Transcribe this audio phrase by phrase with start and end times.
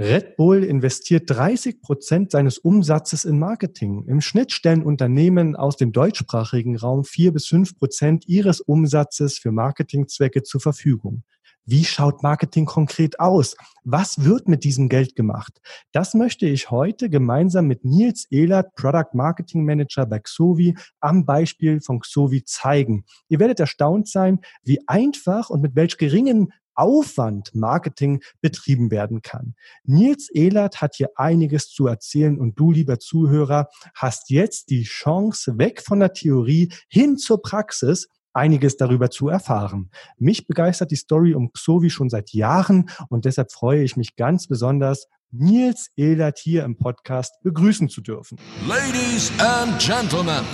[0.00, 4.04] Red Bull investiert 30 Prozent seines Umsatzes in Marketing.
[4.08, 9.52] Im Schnitt stellen Unternehmen aus dem deutschsprachigen Raum vier bis fünf Prozent ihres Umsatzes für
[9.52, 11.22] Marketingzwecke zur Verfügung.
[11.64, 13.56] Wie schaut Marketing konkret aus?
[13.84, 15.60] Was wird mit diesem Geld gemacht?
[15.92, 21.80] Das möchte ich heute gemeinsam mit Nils Ehlert, Product Marketing Manager bei Xovi, am Beispiel
[21.80, 23.04] von Xovi zeigen.
[23.28, 29.54] Ihr werdet erstaunt sein, wie einfach und mit welch geringen Aufwand Marketing betrieben werden kann.
[29.84, 35.58] Nils Ehlert hat hier einiges zu erzählen und du, lieber Zuhörer, hast jetzt die Chance,
[35.58, 39.90] weg von der Theorie hin zur Praxis einiges darüber zu erfahren.
[40.18, 44.48] Mich begeistert die Story um Xovi schon seit Jahren und deshalb freue ich mich ganz
[44.48, 48.38] besonders, Nils Ehlert hier im Podcast begrüßen zu dürfen.
[48.68, 50.44] Ladies and Gentlemen,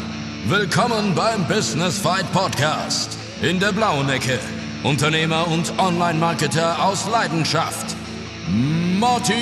[0.46, 3.16] willkommen beim Business Fight Podcast.
[3.42, 4.38] In der blauen Ecke
[4.82, 7.94] Unternehmer und Online-Marketer aus Leidenschaft.
[8.98, 9.34] Martin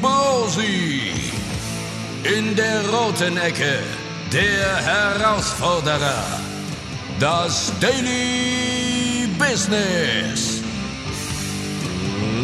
[0.00, 1.12] Bosi.
[2.24, 3.78] In der roten Ecke
[4.32, 6.24] der Herausforderer.
[7.20, 10.55] Das Daily Business.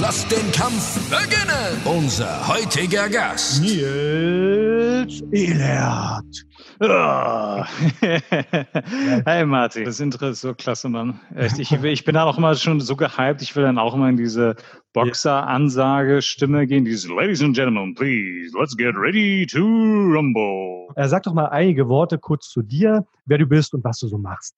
[0.00, 1.80] Lass den Kampf beginnen.
[1.84, 3.62] Unser heutiger Gast.
[3.62, 6.46] Nils Ehlert.
[6.80, 7.62] Oh.
[9.26, 11.20] hey Martin, das Intro ist so klasse, Mann.
[11.34, 13.42] Echt, ich, ich bin da auch immer schon so gehypt.
[13.42, 14.56] Ich will dann auch immer in diese
[14.92, 16.84] Boxer-Ansage-Stimme gehen.
[16.84, 20.88] Diese Ladies and Gentlemen, please, let's get ready to rumble.
[20.96, 24.08] Er sagt doch mal einige Worte kurz zu dir, wer du bist und was du
[24.08, 24.56] so machst.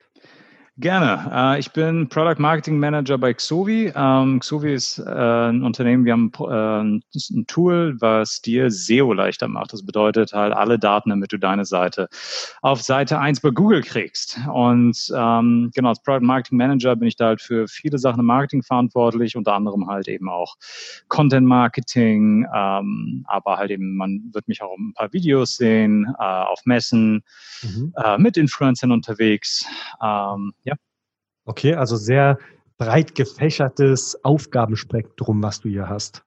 [0.79, 1.31] Gerne.
[1.33, 3.93] Äh, ich bin Product Marketing Manager bei Xovi.
[3.95, 9.47] Ähm, Xovi ist äh, ein Unternehmen, wir haben äh, ein Tool, was dir SEO leichter
[9.47, 9.73] macht.
[9.73, 12.09] Das bedeutet halt alle Daten, damit du deine Seite
[12.61, 14.41] auf Seite 1 bei Google kriegst.
[14.53, 18.27] Und ähm, genau, als Product Marketing Manager bin ich da halt für viele Sachen im
[18.27, 20.57] Marketing verantwortlich, unter anderem halt eben auch
[21.07, 26.61] Content Marketing, ähm, aber halt eben, man wird mich auch ein paar Videos sehen, auf
[26.65, 27.23] Messen,
[27.63, 27.93] mhm.
[28.19, 29.65] mit Influencern unterwegs.
[31.45, 32.39] Okay, also sehr
[32.79, 36.25] breit gefächertes Aufgabenspektrum, was du hier hast.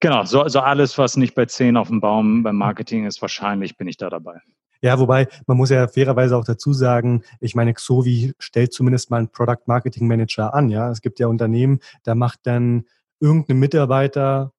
[0.00, 3.76] Genau, so also alles, was nicht bei 10 auf dem Baum beim Marketing ist, wahrscheinlich
[3.76, 4.40] bin ich da dabei.
[4.80, 9.16] Ja, wobei man muss ja fairerweise auch dazu sagen, ich meine, Xovi stellt zumindest mal
[9.18, 10.68] einen Product Marketing Manager an.
[10.68, 12.84] Ja, es gibt ja Unternehmen, da macht dann
[13.20, 14.52] irgendein Mitarbeiter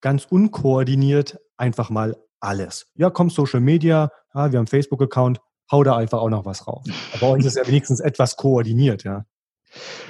[0.00, 2.88] ganz unkoordiniert einfach mal alles.
[2.94, 6.66] Ja, komm, Social Media, ja, wir haben Facebook-Account, hau da einfach auch noch was.
[6.66, 6.82] Aber
[7.20, 9.24] bei uns ist ja wenigstens etwas koordiniert, ja.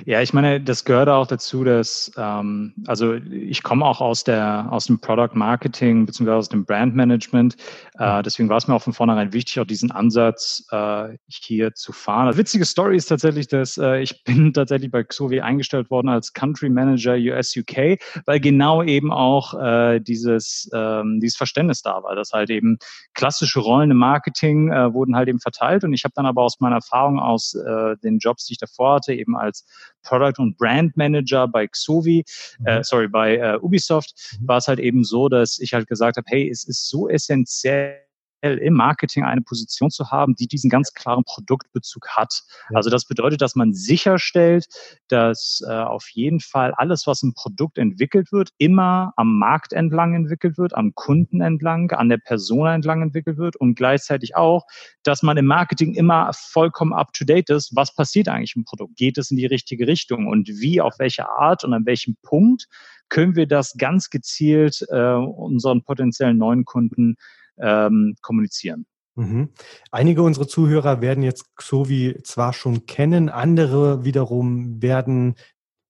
[0.06, 4.68] Ja, ich meine, das gehört auch dazu, dass, ähm, also ich komme auch aus der,
[4.70, 7.56] aus dem Product Marketing beziehungsweise aus dem Brand Management.
[7.98, 8.22] Äh, mhm.
[8.22, 12.28] deswegen war es mir auch von vornherein wichtig, auch diesen Ansatz äh, hier zu fahren.
[12.28, 16.32] Eine witzige Story ist tatsächlich, dass äh, ich bin tatsächlich bei Xovi eingestellt worden als
[16.32, 22.14] Country Manager US UK, weil genau eben auch äh, dieses, ähm, dieses Verständnis da war,
[22.14, 22.78] dass halt eben
[23.14, 26.60] klassische Rollen im Marketing äh, wurden halt eben verteilt und ich habe dann aber aus
[26.60, 29.66] meiner Erfahrung aus äh, den Jobs, die ich davor hatte, eben als als
[30.02, 32.24] Product und Brand Manager bei Xovi,
[32.58, 32.66] mhm.
[32.66, 34.48] äh, sorry, bei äh, Ubisoft, mhm.
[34.48, 37.98] war es halt eben so, dass ich halt gesagt habe, hey, es ist so essentiell,
[38.42, 42.42] im Marketing eine Position zu haben, die diesen ganz klaren Produktbezug hat.
[42.72, 44.66] Also das bedeutet, dass man sicherstellt,
[45.08, 50.14] dass äh, auf jeden Fall alles, was im Produkt entwickelt wird, immer am Markt entlang
[50.14, 54.64] entwickelt wird, am Kunden entlang, an der Person entlang entwickelt wird und gleichzeitig auch,
[55.02, 58.96] dass man im Marketing immer vollkommen up-to-date ist, was passiert eigentlich im Produkt?
[58.96, 62.68] Geht es in die richtige Richtung und wie, auf welche Art und an welchem Punkt
[63.10, 67.16] können wir das ganz gezielt äh, unseren potenziellen neuen Kunden
[67.60, 68.86] ähm, kommunizieren.
[69.16, 69.50] Mhm.
[69.90, 75.34] Einige unserer Zuhörer werden jetzt Xovi zwar schon kennen, andere wiederum werden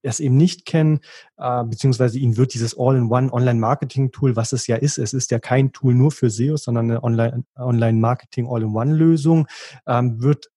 [0.03, 0.99] es eben nicht kennen,
[1.37, 5.71] äh, beziehungsweise ihnen wird dieses All-in-One Online-Marketing-Tool, was es ja ist, es ist ja kein
[5.71, 7.03] Tool nur für SEO, sondern eine
[7.55, 9.47] Online-Marketing All-in-One-Lösung,
[9.85, 10.49] ähm, wird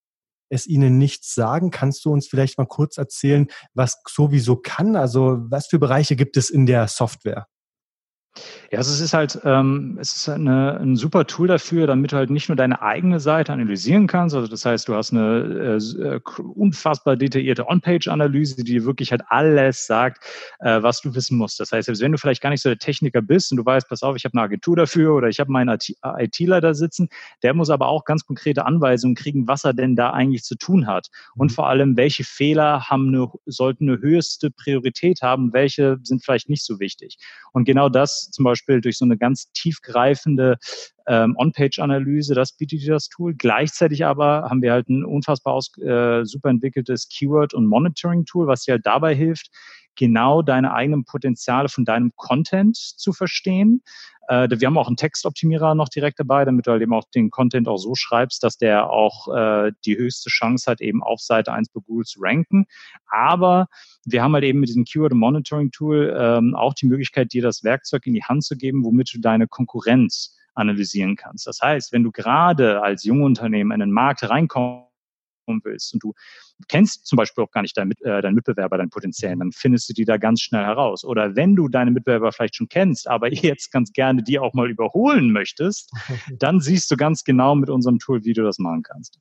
[0.49, 1.71] es Ihnen nichts sagen.
[1.71, 4.95] Kannst du uns vielleicht mal kurz erzählen, was Xovi so kann?
[4.95, 7.47] Also was für Bereiche gibt es in der Software?
[8.71, 12.17] Ja, also es ist halt, ähm, es ist eine, ein super Tool dafür, damit du
[12.17, 14.35] halt nicht nur deine eigene Seite analysieren kannst.
[14.35, 16.19] Also das heißt, du hast eine äh, äh
[16.55, 20.23] unfassbar detaillierte On-Page-Analyse, die wirklich halt alles sagt,
[20.59, 21.59] äh, was du wissen musst.
[21.59, 23.87] Das heißt, selbst wenn du vielleicht gar nicht so der Techniker bist und du weißt,
[23.87, 25.77] pass auf, ich habe eine Agentur dafür oder ich habe meinen
[26.17, 27.07] ITler da sitzen,
[27.43, 30.87] der muss aber auch ganz konkrete Anweisungen kriegen, was er denn da eigentlich zu tun
[30.87, 31.07] hat.
[31.35, 31.55] Und mhm.
[31.55, 36.65] vor allem, welche Fehler haben eine, sollten eine höchste Priorität haben, welche sind vielleicht nicht
[36.65, 37.17] so wichtig.
[37.53, 40.57] Und genau das zum Beispiel durch so eine ganz tiefgreifende
[41.07, 43.33] ähm, On-Page-Analyse, das bietet dir das Tool.
[43.35, 48.63] Gleichzeitig aber haben wir halt ein unfassbar aus, äh, super entwickeltes Keyword- und Monitoring-Tool, was
[48.63, 49.49] dir halt dabei hilft,
[49.95, 53.81] genau deine eigenen Potenziale von deinem Content zu verstehen.
[54.27, 57.29] Äh, wir haben auch einen Textoptimierer noch direkt dabei, damit du halt eben auch den
[57.29, 61.53] Content auch so schreibst, dass der auch äh, die höchste Chance hat, eben auf Seite
[61.53, 62.65] 1 bei Google zu ranken.
[63.07, 63.67] Aber
[64.05, 67.63] wir haben halt eben mit diesem Keyword Monitoring Tool ähm, auch die Möglichkeit, dir das
[67.63, 71.47] Werkzeug in die Hand zu geben, womit du deine Konkurrenz analysieren kannst.
[71.47, 74.85] Das heißt, wenn du gerade als Jungunternehmen in den Markt reinkommst,
[75.63, 76.13] willst und du
[76.67, 79.93] kennst zum Beispiel auch gar nicht deinen, äh, deinen Mitbewerber, deinen potenziellen, dann findest du
[79.93, 81.03] die da ganz schnell heraus.
[81.03, 84.69] Oder wenn du deine Mitbewerber vielleicht schon kennst, aber jetzt ganz gerne die auch mal
[84.69, 85.91] überholen möchtest,
[86.39, 89.19] dann siehst du ganz genau mit unserem Tool, wie du das machen kannst.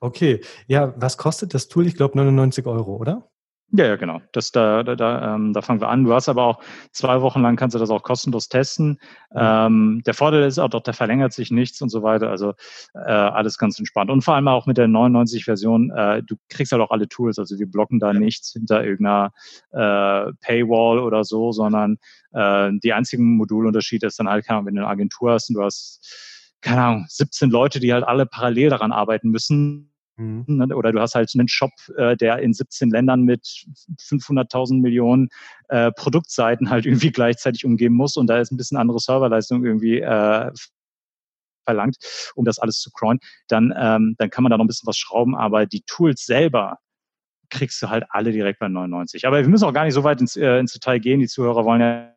[0.00, 1.86] Okay, ja, was kostet das Tool?
[1.86, 3.29] Ich glaube 99 Euro, oder?
[3.72, 4.20] Ja, ja, genau.
[4.32, 6.02] Das, da, da, da, ähm, da fangen wir an.
[6.02, 8.98] Du hast aber auch zwei Wochen lang kannst du das auch kostenlos testen.
[9.32, 12.30] Ähm, der Vorteil ist auch, doch, da verlängert sich nichts und so weiter.
[12.30, 12.54] Also
[12.94, 14.10] äh, alles ganz entspannt.
[14.10, 17.38] Und vor allem auch mit der 99-Version, äh, du kriegst halt auch alle Tools.
[17.38, 18.18] Also wir blocken da ja.
[18.18, 19.32] nichts hinter irgendeiner
[19.70, 21.98] äh, Paywall oder so, sondern
[22.32, 25.54] äh, die einzigen Modulunterschied ist dann halt, keine Ahnung, wenn du eine Agentur hast und
[25.54, 29.90] du hast, keine Ahnung, 17 Leute, die halt alle parallel daran arbeiten müssen,
[30.20, 30.44] Mhm.
[30.46, 33.64] Ne, oder du hast halt einen Shop, äh, der in 17 Ländern mit
[33.98, 35.30] 500.000 Millionen
[35.68, 40.00] äh, Produktseiten halt irgendwie gleichzeitig umgehen muss und da ist ein bisschen andere Serverleistung irgendwie
[40.00, 40.50] äh,
[41.64, 41.96] verlangt,
[42.34, 44.98] um das alles zu crawlen, dann, ähm, dann kann man da noch ein bisschen was
[44.98, 46.78] schrauben, aber die Tools selber
[47.48, 49.26] kriegst du halt alle direkt bei 99.
[49.26, 51.18] Aber wir müssen auch gar nicht so weit ins, äh, ins Detail gehen.
[51.18, 52.14] Die Zuhörer wollen ja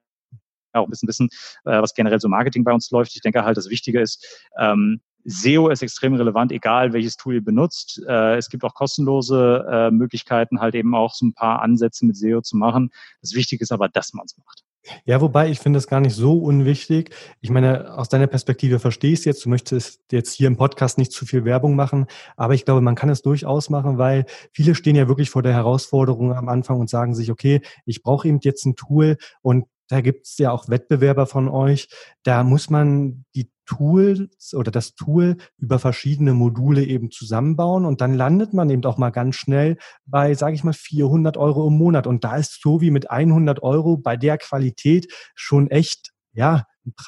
[0.73, 1.29] auch ein bisschen wissen,
[1.65, 3.15] äh, was generell so Marketing bei uns läuft.
[3.15, 7.43] Ich denke halt, das Wichtige ist, ähm, SEO ist extrem relevant, egal welches Tool ihr
[7.43, 8.01] benutzt.
[8.07, 12.17] Äh, es gibt auch kostenlose äh, Möglichkeiten, halt eben auch so ein paar Ansätze mit
[12.17, 12.91] SEO zu machen.
[13.21, 14.63] Das Wichtige ist aber, dass man es macht.
[15.05, 17.15] Ja, wobei ich finde es gar nicht so unwichtig.
[17.39, 19.45] Ich meine, aus deiner Perspektive verstehe ich es jetzt.
[19.45, 22.95] Du möchtest jetzt hier im Podcast nicht zu viel Werbung machen, aber ich glaube, man
[22.95, 26.89] kann es durchaus machen, weil viele stehen ja wirklich vor der Herausforderung am Anfang und
[26.89, 30.69] sagen sich, okay, ich brauche eben jetzt ein Tool und da gibt es ja auch
[30.69, 31.87] Wettbewerber von euch.
[32.23, 38.13] Da muss man die Tools oder das Tool über verschiedene Module eben zusammenbauen und dann
[38.13, 42.07] landet man eben auch mal ganz schnell bei, sage ich mal, 400 Euro im Monat.
[42.07, 46.65] Und da ist so wie mit 100 Euro bei der Qualität schon echt, ja,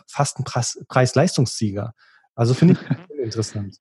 [0.07, 1.93] fast ein Preis-Leistungssieger.
[2.35, 3.77] Also finde ich interessant.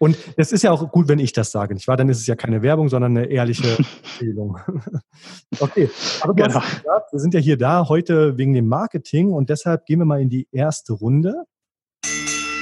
[0.00, 1.96] Und es ist ja auch gut, wenn ich das sage, nicht wahr?
[1.96, 4.58] Dann ist es ja keine Werbung, sondern eine ehrliche Empfehlung.
[5.60, 5.90] okay,
[6.20, 6.60] aber genau.
[6.60, 10.20] gesagt, wir sind ja hier da heute wegen dem Marketing und deshalb gehen wir mal
[10.20, 11.34] in die erste Runde.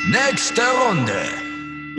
[0.09, 1.47] Nächste Runde.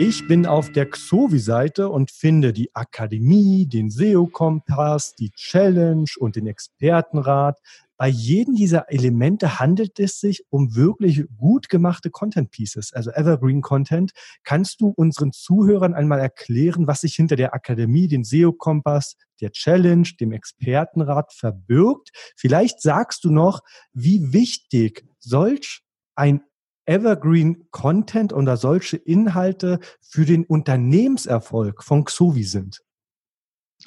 [0.00, 6.46] Ich bin auf der Xovi-Seite und finde die Akademie, den SEO-Kompass, die Challenge und den
[6.46, 7.58] Expertenrat.
[7.96, 13.60] Bei jedem dieser Elemente handelt es sich um wirklich gut gemachte Content Pieces, also Evergreen
[13.60, 14.12] Content.
[14.44, 20.08] Kannst du unseren Zuhörern einmal erklären, was sich hinter der Akademie, den SEO-Kompass, der Challenge,
[20.20, 22.10] dem Expertenrat verbirgt?
[22.36, 23.62] Vielleicht sagst du noch,
[23.92, 25.82] wie wichtig solch
[26.14, 26.40] ein
[26.88, 32.82] Evergreen Content oder solche Inhalte für den Unternehmenserfolg von Xovi sind?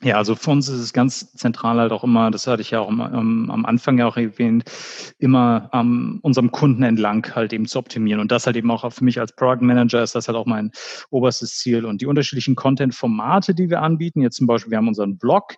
[0.03, 2.79] Ja, also für uns ist es ganz zentral halt auch immer, das hatte ich ja
[2.79, 4.63] auch immer, um, am Anfang ja auch erwähnt,
[5.19, 8.19] immer am unserem Kunden entlang halt eben zu optimieren.
[8.19, 10.71] Und das halt eben auch für mich als Product Manager ist das halt auch mein
[11.11, 11.85] oberstes Ziel.
[11.85, 15.53] Und die unterschiedlichen Content-Formate, die wir anbieten, jetzt zum Beispiel, wir haben unseren Blog,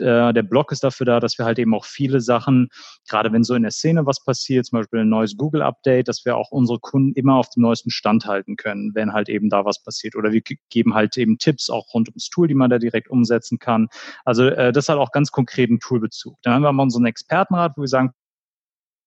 [0.00, 2.68] äh, der Blog ist dafür da, dass wir halt eben auch viele Sachen,
[3.08, 6.36] gerade wenn so in der Szene was passiert, zum Beispiel ein neues Google-Update, dass wir
[6.36, 9.82] auch unsere Kunden immer auf dem neuesten Stand halten können, wenn halt eben da was
[9.82, 10.16] passiert.
[10.16, 13.58] Oder wir geben halt eben Tipps auch rund ums Tool, die man da direkt umsetzen
[13.58, 13.83] kann.
[14.24, 16.36] Also äh, das hat auch ganz konkreten Toolbezug.
[16.42, 18.12] Dann haben wir mal unseren Expertenrat, wo wir sagen,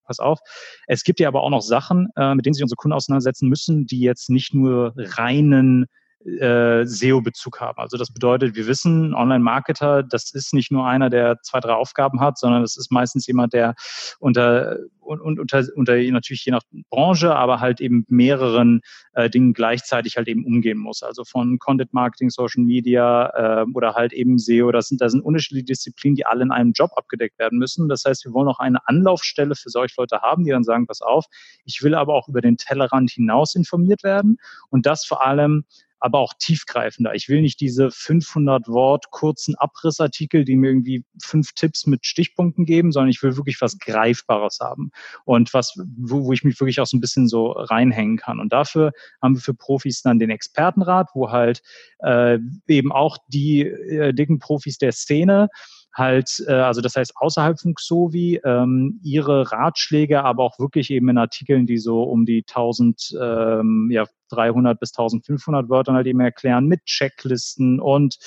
[0.04, 0.40] pass auf.
[0.88, 3.86] Es gibt ja aber auch noch Sachen, äh, mit denen sich unsere Kunden auseinandersetzen müssen,
[3.86, 5.88] die jetzt nicht nur reinen
[6.26, 7.80] äh, SEO-Bezug haben.
[7.80, 12.20] Also das bedeutet, wir wissen, Online-Marketer, das ist nicht nur einer, der zwei, drei Aufgaben
[12.20, 13.76] hat, sondern das ist meistens jemand, der
[14.20, 18.82] unter und, und unter, unter natürlich je nach Branche, aber halt eben mehreren
[19.14, 21.02] äh, Dingen gleichzeitig halt eben umgehen muss.
[21.02, 24.72] Also von Content Marketing, Social Media äh, oder halt eben SEO.
[24.72, 27.88] Das sind, das sind unterschiedliche Disziplinen, die alle in einem Job abgedeckt werden müssen.
[27.88, 31.02] Das heißt, wir wollen auch eine Anlaufstelle für solche Leute haben, die dann sagen, pass
[31.02, 31.26] auf,
[31.64, 34.38] ich will aber auch über den Tellerrand hinaus informiert werden
[34.70, 35.64] und das vor allem
[36.00, 37.14] aber auch tiefgreifender.
[37.16, 42.66] Ich will nicht diese 500 Wort kurzen Abrissartikel, die mir irgendwie fünf Tipps mit Stichpunkten
[42.66, 44.92] geben, sondern ich will wirklich was Greifbares haben
[45.26, 48.40] und was, wo, wo ich mich wirklich auch so ein bisschen so reinhängen kann.
[48.40, 51.62] Und dafür haben wir für Profis dann den Expertenrat, wo halt
[52.00, 52.38] äh,
[52.68, 55.50] eben auch die äh, dicken Profis der Szene
[55.98, 61.10] halt, äh, also das heißt außerhalb von Xovi, ähm, ihre Ratschläge, aber auch wirklich eben
[61.10, 66.20] in Artikeln, die so um die 1000, ähm, ja, 300 bis 1500 Wörtern halt eben
[66.20, 68.18] erklären mit Checklisten und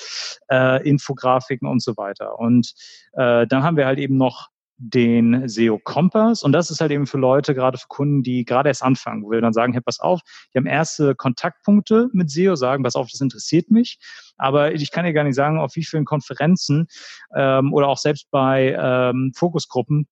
[0.49, 2.39] äh, Infografiken und so weiter.
[2.39, 2.73] Und
[3.13, 4.49] äh, dann haben wir halt eben noch
[4.83, 6.41] den SEO Kompass.
[6.41, 9.29] Und das ist halt eben für Leute, gerade für Kunden, die gerade erst anfangen, wo
[9.29, 10.21] wir dann sagen, hey, pass auf,
[10.53, 13.99] die haben erste Kontaktpunkte mit SEO, sagen, pass auf, das interessiert mich.
[14.37, 16.87] Aber ich kann dir gar nicht sagen, auf wie vielen Konferenzen
[17.35, 20.07] ähm, oder auch selbst bei ähm, Fokusgruppen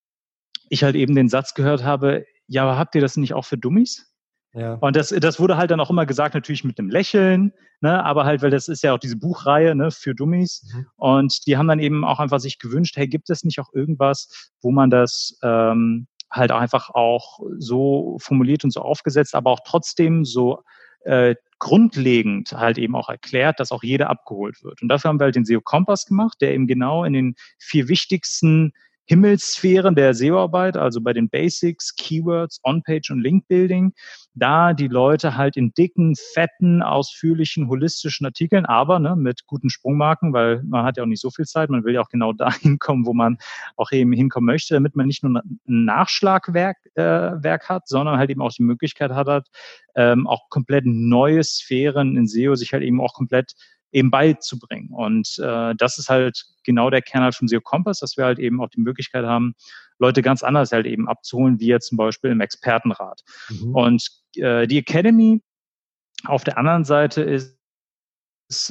[0.70, 3.58] ich halt eben den Satz gehört habe, ja, aber habt ihr das nicht auch für
[3.58, 4.09] Dummies?
[4.54, 4.74] Ja.
[4.76, 8.26] Und das, das wurde halt dann auch immer gesagt, natürlich mit einem Lächeln, ne, aber
[8.26, 10.68] halt, weil das ist ja auch diese Buchreihe ne, für Dummies.
[10.74, 10.86] Mhm.
[10.96, 14.52] Und die haben dann eben auch einfach sich gewünscht, hey, gibt es nicht auch irgendwas,
[14.62, 20.26] wo man das ähm, halt einfach auch so formuliert und so aufgesetzt, aber auch trotzdem
[20.26, 20.64] so
[21.02, 24.82] äh, grundlegend halt eben auch erklärt, dass auch jeder abgeholt wird.
[24.82, 27.88] Und dafür haben wir halt den SEO Kompass gemacht, der eben genau in den vier
[27.88, 28.74] wichtigsten
[29.10, 33.94] Himmelssphären der SEO-Arbeit, also bei den Basics, Keywords, On-Page und Link-Building,
[34.36, 40.32] da die Leute halt in dicken, fetten, ausführlichen, holistischen Artikeln, aber ne, mit guten Sprungmarken,
[40.32, 42.54] weil man hat ja auch nicht so viel Zeit, man will ja auch genau da
[42.54, 43.40] hinkommen, wo man
[43.78, 48.30] auch eben hinkommen möchte, damit man nicht nur ein Nachschlagwerk äh, Werk hat, sondern halt
[48.30, 49.48] eben auch die Möglichkeit hat,
[49.96, 53.56] ähm, auch komplett neue Sphären in SEO sich halt eben auch komplett
[53.92, 54.90] eben beizubringen.
[54.92, 58.40] Und äh, das ist halt genau der Kern halt vom SEO Kompass, dass wir halt
[58.40, 59.56] eben auch die Möglichkeit haben,
[59.98, 63.22] Leute ganz anders halt eben abzuholen, wie jetzt zum Beispiel im Expertenrat.
[63.50, 63.76] Mhm.
[63.76, 65.42] Und äh, die Academy
[66.26, 67.59] auf der anderen Seite ist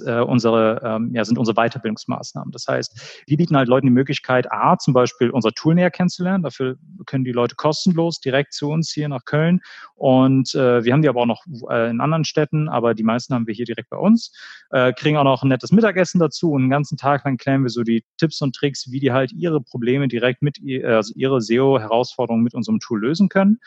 [0.05, 2.51] äh, unsere, ähm, ja, sind unsere Weiterbildungsmaßnahmen.
[2.51, 6.43] Das heißt, wir bieten halt Leuten die Möglichkeit, A, zum Beispiel unser Tool näher kennenzulernen.
[6.43, 9.61] Dafür können die Leute kostenlos direkt zu uns hier nach Köln.
[9.95, 13.35] Und äh, wir haben die aber auch noch äh, in anderen Städten, aber die meisten
[13.35, 14.33] haben wir hier direkt bei uns.
[14.71, 17.71] Äh, kriegen auch noch ein nettes Mittagessen dazu und einen ganzen Tag lang klären wir
[17.71, 22.43] so die Tipps und Tricks, wie die halt ihre Probleme direkt mit, also ihre SEO-Herausforderungen
[22.43, 23.59] mit unserem Tool lösen können.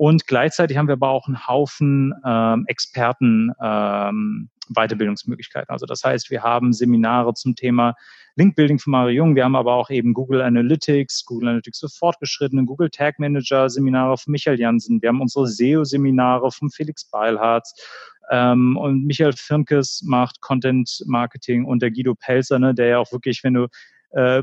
[0.00, 5.70] Und gleichzeitig haben wir aber auch einen Haufen ähm, Experten ähm, Weiterbildungsmöglichkeiten.
[5.70, 7.94] Also das heißt, wir haben Seminare zum Thema
[8.36, 9.34] Linkbuilding von Mario Jung.
[9.34, 14.16] Wir haben aber auch eben Google Analytics, Google Analytics für Fortgeschrittene, Google Tag Manager Seminare
[14.16, 15.02] von Michael Jansen.
[15.02, 17.74] Wir haben unsere SEO-Seminare von Felix Beilharz.
[18.30, 23.10] Ähm, und Michael Firnkes macht Content Marketing und der Guido Pelzer, ne, der ja auch
[23.12, 23.66] wirklich, wenn du
[24.10, 24.42] äh,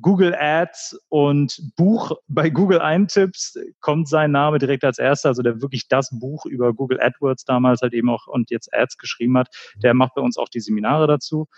[0.00, 5.62] Google Ads und Buch bei Google eintippst, kommt sein Name direkt als erster, also der
[5.62, 9.48] wirklich das Buch über Google AdWords damals halt eben auch und jetzt Ads geschrieben hat,
[9.82, 11.48] der macht bei uns auch die Seminare dazu.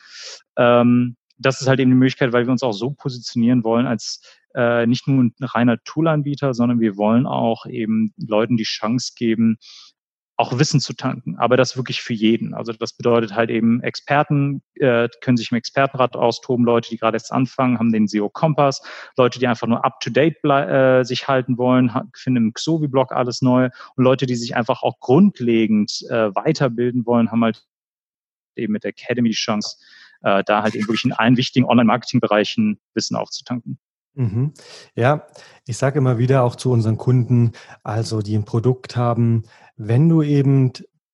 [0.57, 4.21] Ähm, das ist halt eben die Möglichkeit, weil wir uns auch so positionieren wollen als
[4.55, 9.59] äh, nicht nur ein reiner Toolanbieter, sondern wir wollen auch eben Leuten die Chance geben,
[10.41, 12.55] auch Wissen zu tanken, aber das wirklich für jeden.
[12.55, 17.19] Also das bedeutet halt eben, Experten äh, können sich im Expertenrat austoben, Leute, die gerade
[17.19, 18.81] jetzt anfangen, haben den SEO-Kompass,
[19.19, 24.05] Leute, die einfach nur up-to-date äh, sich halten wollen, finden im Xovi-Blog alles neu und
[24.05, 27.63] Leute, die sich einfach auch grundlegend äh, weiterbilden wollen, haben halt
[28.57, 29.77] eben mit der Academy die Chance,
[30.23, 33.79] äh, da halt eben wirklich in allen wichtigen Online-Marketing-Bereichen Wissen aufzutanken.
[34.15, 34.53] Mhm.
[34.95, 35.27] Ja,
[35.67, 37.53] ich sage immer wieder auch zu unseren Kunden,
[37.85, 39.45] also die ein Produkt haben,
[39.83, 40.73] wenn du eben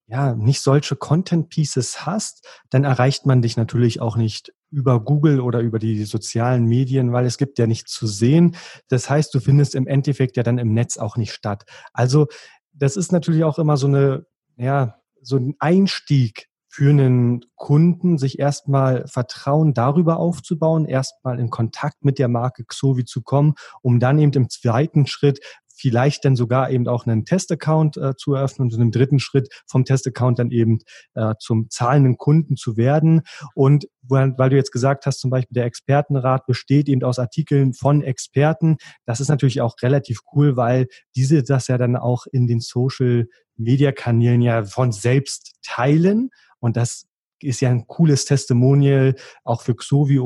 [0.08, 5.40] ja nicht solche Content Pieces hast, dann erreicht man dich natürlich auch nicht über Google
[5.40, 8.56] oder über die sozialen Medien, weil es gibt ja nichts zu sehen.
[8.88, 11.64] Das heißt, du findest im Endeffekt ja dann im Netz auch nicht statt.
[11.92, 12.26] Also
[12.72, 18.38] das ist natürlich auch immer so eine ja so ein Einstieg für einen Kunden, sich
[18.38, 24.18] erstmal Vertrauen darüber aufzubauen, erstmal in Kontakt mit der Marke Xovi zu kommen, um dann
[24.18, 25.40] eben im zweiten Schritt
[25.76, 29.84] vielleicht dann sogar eben auch einen Testaccount äh, zu eröffnen und im dritten Schritt vom
[29.84, 30.78] Testaccount dann eben
[31.14, 33.22] äh, zum zahlenden Kunden zu werden.
[33.54, 38.02] Und weil du jetzt gesagt hast, zum Beispiel der Expertenrat besteht eben aus Artikeln von
[38.02, 38.76] Experten.
[39.04, 43.26] Das ist natürlich auch relativ cool, weil diese das ja dann auch in den Social
[43.56, 46.30] Media Kanälen ja von selbst teilen
[46.60, 47.06] und das
[47.42, 49.14] ist ja ein cooles Testimonial
[49.44, 50.20] auch für Xovi,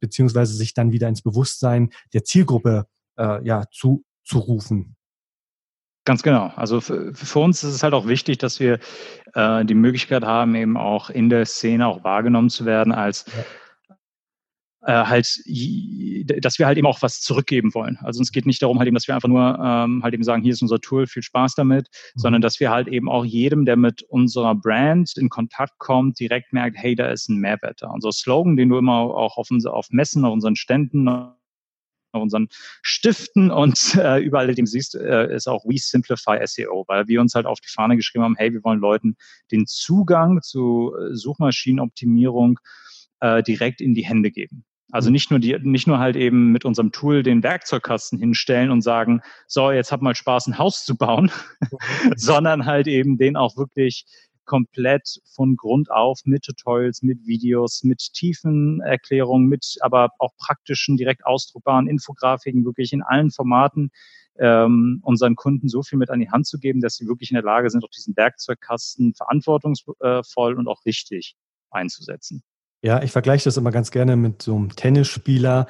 [0.00, 2.86] beziehungsweise sich dann wieder ins Bewusstsein der Zielgruppe
[3.18, 4.96] äh, ja, zu, zu rufen.
[6.04, 6.52] Ganz genau.
[6.54, 8.78] Also für, für, uns ist es halt auch wichtig, dass wir
[9.34, 13.24] äh, die Möglichkeit haben, eben auch in der Szene auch wahrgenommen zu werden als
[14.86, 15.42] äh, halt,
[16.44, 17.98] dass wir halt eben auch was zurückgeben wollen.
[18.02, 20.44] Also es geht nicht darum, halt eben, dass wir einfach nur ähm, halt eben sagen,
[20.44, 22.20] hier ist unser Tool, viel Spaß damit, mhm.
[22.20, 26.52] sondern dass wir halt eben auch jedem, der mit unserer Brand in Kontakt kommt, direkt
[26.52, 27.90] merkt, hey, da ist ein Mehrwert da.
[27.90, 31.08] Unser Slogan, den du immer auch auf, auf Messen, auf unseren Ständen,
[32.16, 32.48] auf unseren
[32.82, 37.34] Stiften und äh, überall, dem siehst, äh, ist auch We Simplify SEO, weil wir uns
[37.34, 39.16] halt auf die Fahne geschrieben haben, hey, wir wollen Leuten
[39.52, 42.58] den Zugang zu äh, Suchmaschinenoptimierung
[43.20, 44.64] äh, direkt in die Hände geben.
[44.92, 48.82] Also nicht nur die, nicht nur halt eben mit unserem Tool den Werkzeugkasten hinstellen und
[48.82, 51.30] sagen, so, jetzt hab mal Spaß, ein Haus zu bauen,
[52.16, 54.06] sondern halt eben den auch wirklich
[54.46, 60.96] komplett von Grund auf mit Tutorials, mit Videos, mit tiefen Erklärungen, mit aber auch praktischen,
[60.96, 63.90] direkt ausdruckbaren Infografiken, wirklich in allen Formaten
[64.38, 67.34] ähm, unseren Kunden so viel mit an die Hand zu geben, dass sie wirklich in
[67.36, 71.36] der Lage sind, auch diesen Werkzeugkasten verantwortungsvoll und auch richtig
[71.70, 72.42] einzusetzen.
[72.82, 75.66] Ja, ich vergleiche das immer ganz gerne mit so einem Tennisspieler,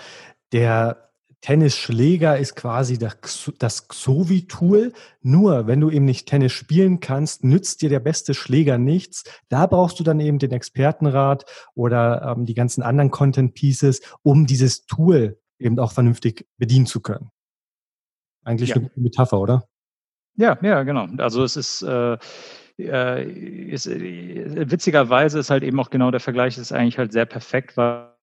[0.52, 4.92] der Tennisschläger ist quasi das, das Xovi-Tool.
[5.22, 9.24] Nur wenn du eben nicht Tennis spielen kannst, nützt dir der beste Schläger nichts.
[9.48, 14.86] Da brauchst du dann eben den Expertenrat oder ähm, die ganzen anderen Content-Pieces, um dieses
[14.86, 17.30] Tool eben auch vernünftig bedienen zu können.
[18.44, 18.76] Eigentlich ja.
[18.76, 19.68] eine gute Metapher, oder?
[20.36, 21.06] Ja, ja, genau.
[21.18, 22.18] Also es ist, äh,
[22.78, 23.24] äh,
[23.70, 27.76] ist äh, witzigerweise ist halt eben auch genau der Vergleich ist eigentlich halt sehr perfekt,
[27.76, 28.15] weil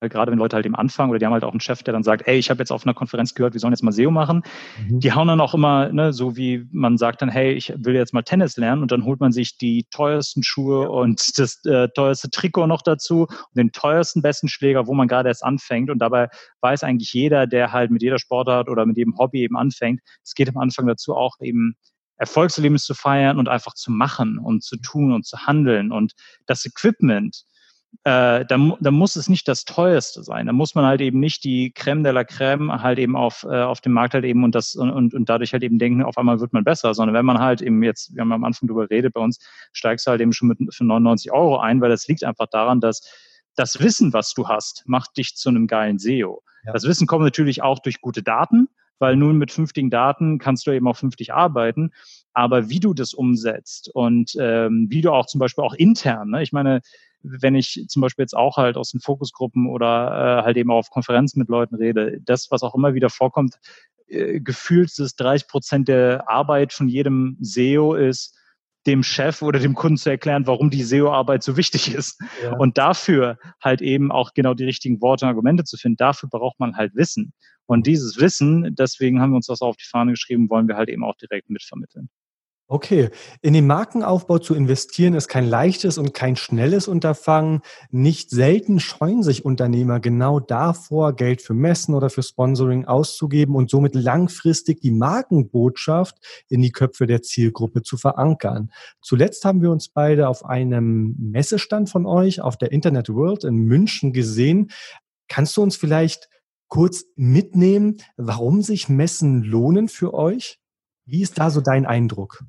[0.00, 2.04] gerade wenn Leute halt eben anfangen oder die haben halt auch einen Chef, der dann
[2.04, 4.42] sagt, ey, ich habe jetzt auf einer Konferenz gehört, wir sollen jetzt mal SEO machen.
[4.88, 5.00] Mhm.
[5.00, 8.14] Die hauen dann auch immer, ne, so wie man sagt dann, hey, ich will jetzt
[8.14, 10.88] mal Tennis lernen und dann holt man sich die teuersten Schuhe ja.
[10.88, 15.28] und das äh, teuerste Trikot noch dazu und den teuersten besten Schläger, wo man gerade
[15.28, 16.28] erst anfängt und dabei
[16.60, 20.34] weiß eigentlich jeder, der halt mit jeder Sportart oder mit jedem Hobby eben anfängt, es
[20.34, 21.74] geht am Anfang dazu auch eben
[22.18, 26.12] Erfolgserlebnis zu feiern und einfach zu machen und zu tun und zu handeln und
[26.46, 27.44] das Equipment,
[28.04, 30.46] äh, da, da muss es nicht das teuerste sein.
[30.46, 33.62] Da muss man halt eben nicht die Creme de la Creme halt eben auf, äh,
[33.62, 36.16] auf dem Markt halt eben und das und, und, und dadurch halt eben denken, auf
[36.16, 38.88] einmal wird man besser, sondern wenn man halt eben jetzt, wir haben am Anfang darüber
[38.88, 39.38] geredet, bei uns
[39.72, 42.80] steigst du halt eben schon mit für 99 Euro ein, weil das liegt einfach daran,
[42.80, 43.02] dass
[43.56, 46.42] das Wissen, was du hast, macht dich zu einem geilen SEO.
[46.64, 46.72] Ja.
[46.72, 48.68] Das Wissen kommt natürlich auch durch gute Daten,
[48.98, 51.90] weil nun mit fünftigen Daten kannst du eben auch fünftig arbeiten.
[52.32, 56.42] Aber wie du das umsetzt und ähm, wie du auch zum Beispiel auch intern, ne?
[56.42, 56.80] ich meine,
[57.22, 60.78] wenn ich zum Beispiel jetzt auch halt aus den Fokusgruppen oder äh, halt eben auch
[60.78, 63.58] auf Konferenzen mit Leuten rede, das, was auch immer wieder vorkommt,
[64.08, 68.34] äh, gefühlt ist 30 Prozent der Arbeit von jedem SEO ist,
[68.86, 72.20] dem Chef oder dem Kunden zu erklären, warum die SEO-Arbeit so wichtig ist.
[72.42, 72.56] Ja.
[72.56, 76.58] Und dafür halt eben auch genau die richtigen Worte und Argumente zu finden, dafür braucht
[76.58, 77.32] man halt Wissen.
[77.66, 80.88] Und dieses Wissen, deswegen haben wir uns das auf die Fahne geschrieben, wollen wir halt
[80.88, 82.08] eben auch direkt mitvermitteln.
[82.70, 83.08] Okay,
[83.40, 87.62] in den Markenaufbau zu investieren ist kein leichtes und kein schnelles Unterfangen.
[87.90, 93.70] Nicht selten scheuen sich Unternehmer genau davor, Geld für Messen oder für Sponsoring auszugeben und
[93.70, 96.18] somit langfristig die Markenbotschaft
[96.50, 98.70] in die Köpfe der Zielgruppe zu verankern.
[99.00, 103.56] Zuletzt haben wir uns beide auf einem Messestand von euch auf der Internet World in
[103.56, 104.70] München gesehen.
[105.28, 106.28] Kannst du uns vielleicht
[106.68, 110.60] kurz mitnehmen, warum sich Messen lohnen für euch?
[111.06, 112.44] Wie ist da so dein Eindruck?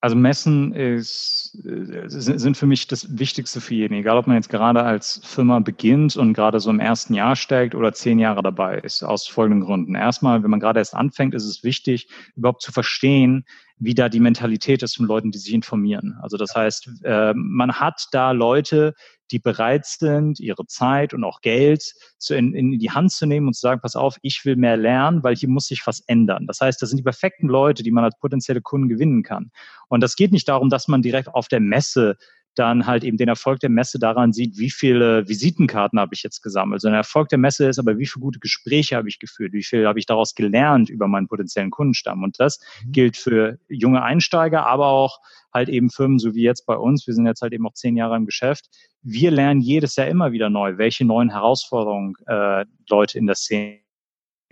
[0.00, 4.50] Also Messen ist, äh, sind für mich das Wichtigste für jeden, egal ob man jetzt
[4.50, 8.78] gerade als Firma beginnt und gerade so im ersten Jahr steigt oder zehn Jahre dabei
[8.78, 9.94] ist, aus folgenden Gründen.
[9.94, 13.46] Erstmal, wenn man gerade erst anfängt, ist es wichtig, überhaupt zu verstehen,
[13.78, 16.18] wie da die Mentalität ist von Leuten, die sich informieren.
[16.22, 18.94] Also das heißt, äh, man hat da Leute,
[19.30, 23.48] die bereit sind, ihre Zeit und auch Geld zu in, in die Hand zu nehmen
[23.48, 26.46] und zu sagen, pass auf, ich will mehr lernen, weil hier muss sich was ändern.
[26.46, 29.50] Das heißt, das sind die perfekten Leute, die man als potenzielle Kunden gewinnen kann.
[29.88, 32.16] Und das geht nicht darum, dass man direkt auf der Messe
[32.58, 36.42] dann halt eben den Erfolg der Messe daran sieht, wie viele Visitenkarten habe ich jetzt
[36.42, 36.80] gesammelt.
[36.80, 39.62] So ein Erfolg der Messe ist aber, wie viele gute Gespräche habe ich geführt, wie
[39.62, 42.22] viel habe ich daraus gelernt über meinen potenziellen Kundenstamm.
[42.22, 42.92] Und das mhm.
[42.92, 45.20] gilt für junge Einsteiger, aber auch
[45.52, 47.06] halt eben Firmen, so wie jetzt bei uns.
[47.06, 48.68] Wir sind jetzt halt eben auch zehn Jahre im Geschäft.
[49.02, 53.85] Wir lernen jedes Jahr immer wieder neu, welche neuen Herausforderungen äh, Leute in der Szene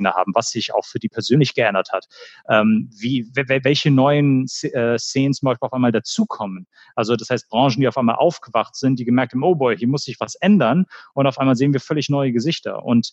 [0.02, 2.06] haben, was sich auch für die persönlich geändert hat,
[2.48, 6.66] ähm, wie, welche neuen äh, Szenen zum Beispiel auf einmal dazukommen.
[6.94, 9.88] Also das heißt Branchen, die auf einmal aufgewacht sind, die gemerkt haben, oh boy, hier
[9.88, 12.84] muss sich was ändern und auf einmal sehen wir völlig neue Gesichter.
[12.84, 13.12] Und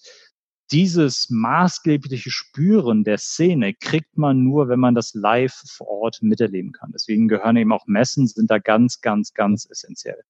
[0.72, 6.72] dieses maßgebliche Spüren der Szene kriegt man nur, wenn man das live vor Ort miterleben
[6.72, 6.92] kann.
[6.94, 10.24] Deswegen gehören eben auch Messen, sind da ganz, ganz, ganz essentiell.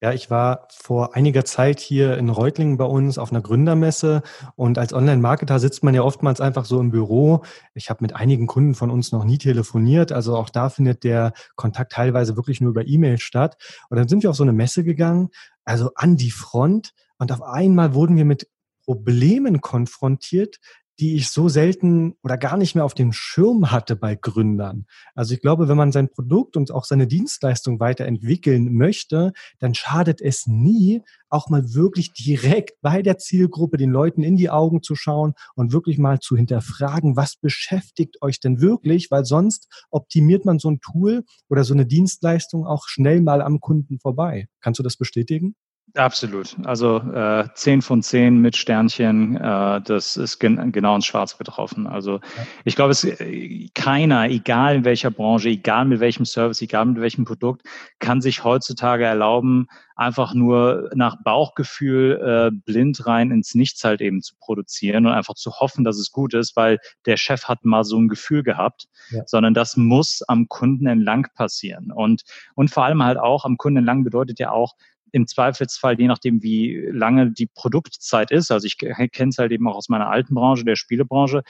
[0.00, 4.22] Ja, ich war vor einiger Zeit hier in Reutlingen bei uns auf einer Gründermesse
[4.54, 7.42] und als Online-Marketer sitzt man ja oftmals einfach so im Büro.
[7.74, 11.32] Ich habe mit einigen Kunden von uns noch nie telefoniert, also auch da findet der
[11.56, 13.56] Kontakt teilweise wirklich nur über E-Mail statt.
[13.90, 15.30] Und dann sind wir auf so eine Messe gegangen,
[15.64, 18.48] also an die Front und auf einmal wurden wir mit
[18.84, 20.60] Problemen konfrontiert,
[21.00, 24.86] die ich so selten oder gar nicht mehr auf dem Schirm hatte bei Gründern.
[25.14, 30.20] Also ich glaube, wenn man sein Produkt und auch seine Dienstleistung weiterentwickeln möchte, dann schadet
[30.20, 34.94] es nie, auch mal wirklich direkt bei der Zielgruppe den Leuten in die Augen zu
[34.94, 40.58] schauen und wirklich mal zu hinterfragen, was beschäftigt euch denn wirklich, weil sonst optimiert man
[40.58, 44.48] so ein Tool oder so eine Dienstleistung auch schnell mal am Kunden vorbei.
[44.60, 45.54] Kannst du das bestätigen?
[45.94, 46.56] Absolut.
[46.64, 51.86] Also äh, 10 von 10 mit Sternchen, äh, das ist gen genau ins Schwarz getroffen.
[51.86, 52.20] Also
[52.64, 57.00] ich glaube, es äh, keiner, egal in welcher Branche, egal mit welchem Service, egal mit
[57.00, 57.62] welchem Produkt,
[58.00, 64.22] kann sich heutzutage erlauben, einfach nur nach Bauchgefühl äh, blind rein ins Nichts halt eben
[64.22, 67.84] zu produzieren und einfach zu hoffen, dass es gut ist, weil der Chef hat mal
[67.84, 69.22] so ein Gefühl gehabt, ja.
[69.26, 71.90] sondern das muss am Kunden entlang passieren.
[71.90, 72.22] Und,
[72.54, 74.74] und vor allem halt auch am Kunden entlang bedeutet ja auch,
[75.12, 79.68] im Zweifelsfall, je nachdem, wie lange die Produktzeit ist, also ich kenne es halt eben
[79.68, 81.42] auch aus meiner alten Branche, der Spielebranche,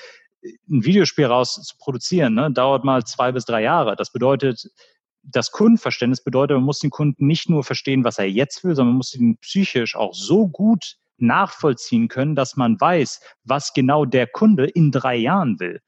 [0.43, 3.97] ein Videospiel raus zu produzieren, ne, dauert mal zwei bis drei Jahre.
[3.97, 4.71] Das bedeutet,
[5.23, 8.93] das Kundenverständnis bedeutet, man muss den Kunden nicht nur verstehen, was er jetzt will, sondern
[8.93, 14.27] man muss ihn psychisch auch so gut nachvollziehen können, dass man weiß, was genau der
[14.27, 15.81] Kunde in drei Jahren will.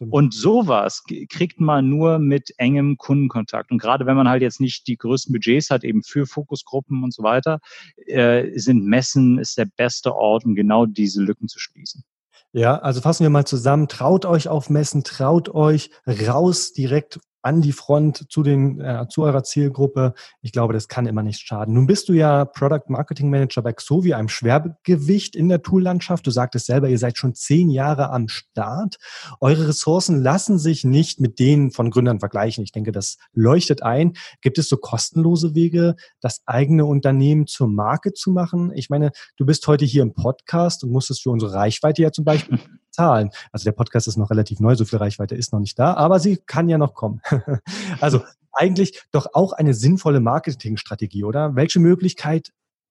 [0.00, 3.70] Und sowas kriegt man nur mit engem Kundenkontakt.
[3.70, 7.12] Und gerade wenn man halt jetzt nicht die größten Budgets hat, eben für Fokusgruppen und
[7.12, 7.60] so weiter,
[8.06, 12.04] äh, sind Messen ist der beste Ort, um genau diese Lücken zu schließen.
[12.52, 13.88] Ja, also fassen wir mal zusammen.
[13.88, 19.22] Traut euch auf Messen, traut euch raus direkt an die Front zu den äh, zu
[19.22, 20.14] eurer Zielgruppe.
[20.42, 21.74] Ich glaube, das kann immer nicht schaden.
[21.74, 26.26] Nun bist du ja Product Marketing Manager bei Xovi, einem Schwergewicht in der Toollandschaft.
[26.26, 28.96] Du sagtest selber, ihr seid schon zehn Jahre am Start.
[29.40, 32.64] Eure Ressourcen lassen sich nicht mit denen von Gründern vergleichen.
[32.64, 34.14] Ich denke, das leuchtet ein.
[34.40, 38.72] Gibt es so kostenlose Wege, das eigene Unternehmen zur Marke zu machen?
[38.74, 42.24] Ich meine, du bist heute hier im Podcast und musstest für unsere Reichweite ja zum
[42.24, 42.58] Beispiel
[42.98, 43.30] Zahlen.
[43.52, 46.18] Also der Podcast ist noch relativ neu, so viel Reichweite ist noch nicht da, aber
[46.18, 47.20] sie kann ja noch kommen.
[48.00, 51.54] also eigentlich doch auch eine sinnvolle Marketingstrategie, oder?
[51.54, 52.50] Welche Möglichkeiten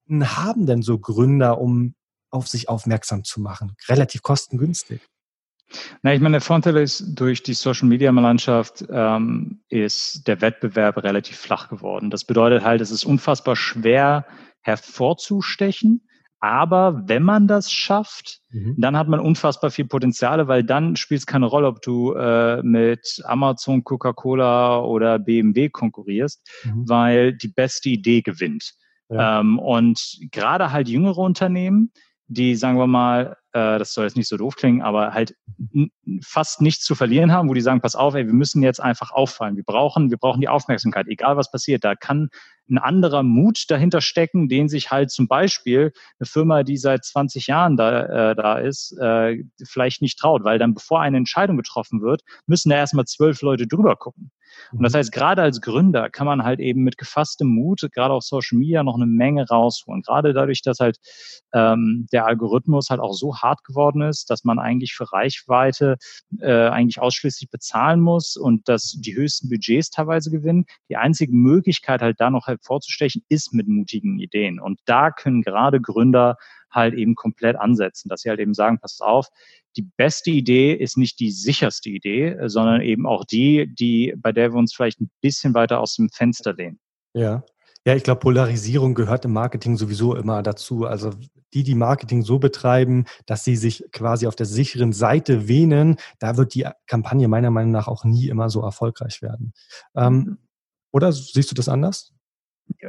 [0.09, 1.93] haben denn so Gründer, um
[2.29, 3.75] auf sich aufmerksam zu machen?
[3.89, 5.01] Relativ kostengünstig.
[6.03, 11.03] Na, ich meine, der Vorteil ist, durch die Social Media Landschaft ähm, ist der Wettbewerb
[11.03, 12.09] relativ flach geworden.
[12.09, 14.25] Das bedeutet halt, es ist unfassbar schwer
[14.61, 16.07] hervorzustechen.
[16.39, 18.75] Aber wenn man das schafft, mhm.
[18.77, 22.61] dann hat man unfassbar viel Potenziale, weil dann spielt es keine Rolle, ob du äh,
[22.61, 26.87] mit Amazon, Coca-Cola oder BMW konkurrierst, mhm.
[26.87, 28.73] weil die beste Idee gewinnt.
[29.09, 29.39] Ja.
[29.39, 31.91] Ähm, und gerade halt jüngere Unternehmen,
[32.27, 35.35] die, sagen wir mal, äh, das soll jetzt nicht so doof klingen, aber halt
[36.21, 39.11] fast nichts zu verlieren haben, wo die sagen, pass auf, ey, wir müssen jetzt einfach
[39.11, 39.55] auffallen.
[39.55, 41.83] Wir brauchen, wir brauchen die Aufmerksamkeit, egal was passiert.
[41.83, 42.29] Da kann
[42.69, 47.47] ein anderer Mut dahinter stecken, den sich halt zum Beispiel eine Firma, die seit 20
[47.47, 52.01] Jahren da, äh, da ist, äh, vielleicht nicht traut, weil dann, bevor eine Entscheidung getroffen
[52.01, 54.31] wird, müssen da erstmal zwölf Leute drüber gucken.
[54.71, 54.97] Und das mhm.
[54.97, 58.83] heißt, gerade als Gründer kann man halt eben mit gefasstem Mut, gerade auf Social Media,
[58.83, 60.01] noch eine Menge rausholen.
[60.01, 60.97] Gerade dadurch, dass halt
[61.53, 65.97] ähm, der Algorithmus halt auch so hart geworden ist, dass man eigentlich für Reichweite
[66.39, 70.65] äh, eigentlich ausschließlich bezahlen muss und dass die höchsten Budgets teilweise gewinnen.
[70.89, 74.59] Die einzige Möglichkeit halt da noch hervorzustechen, ist mit mutigen Ideen.
[74.59, 76.37] Und da können gerade Gründer
[76.71, 79.27] halt eben komplett ansetzen, dass sie halt eben sagen, passt auf,
[79.75, 84.51] die beste Idee ist nicht die sicherste Idee, sondern eben auch die, die, bei der
[84.51, 86.79] wir uns vielleicht ein bisschen weiter aus dem Fenster lehnen.
[87.13, 87.43] Ja.
[87.85, 90.85] Ja, ich glaube, Polarisierung gehört im Marketing sowieso immer dazu.
[90.85, 91.11] Also
[91.53, 96.35] die, die Marketing so betreiben, dass sie sich quasi auf der sicheren Seite wähnen, da
[96.35, 99.53] wird die Kampagne meiner Meinung nach auch nie immer so erfolgreich werden.
[99.95, 100.37] Ähm, mhm.
[100.91, 102.13] oder siehst du das anders?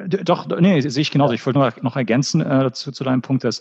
[0.07, 1.35] Doch, nee, sehe ich genauso.
[1.35, 3.61] Ich wollte noch, noch ergänzen äh, zu, zu deinem Punkt, dass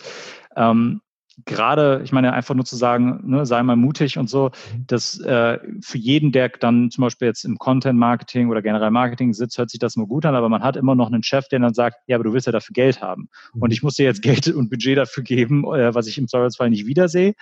[0.55, 1.01] ähm,
[1.45, 4.87] gerade, ich meine, einfach nur zu sagen, ne, sei mal mutig und so, mhm.
[4.87, 9.57] dass äh, für jeden, der dann zum Beispiel jetzt im Content-Marketing oder generell Marketing sitzt,
[9.57, 11.73] hört sich das nur gut an, aber man hat immer noch einen Chef, der dann
[11.73, 13.29] sagt, ja, aber du willst ja dafür Geld haben.
[13.53, 13.61] Mhm.
[13.61, 16.69] Und ich muss dir jetzt Geld und Budget dafür geben, äh, was ich im Zweifelsfall
[16.71, 17.33] nicht wiedersehe.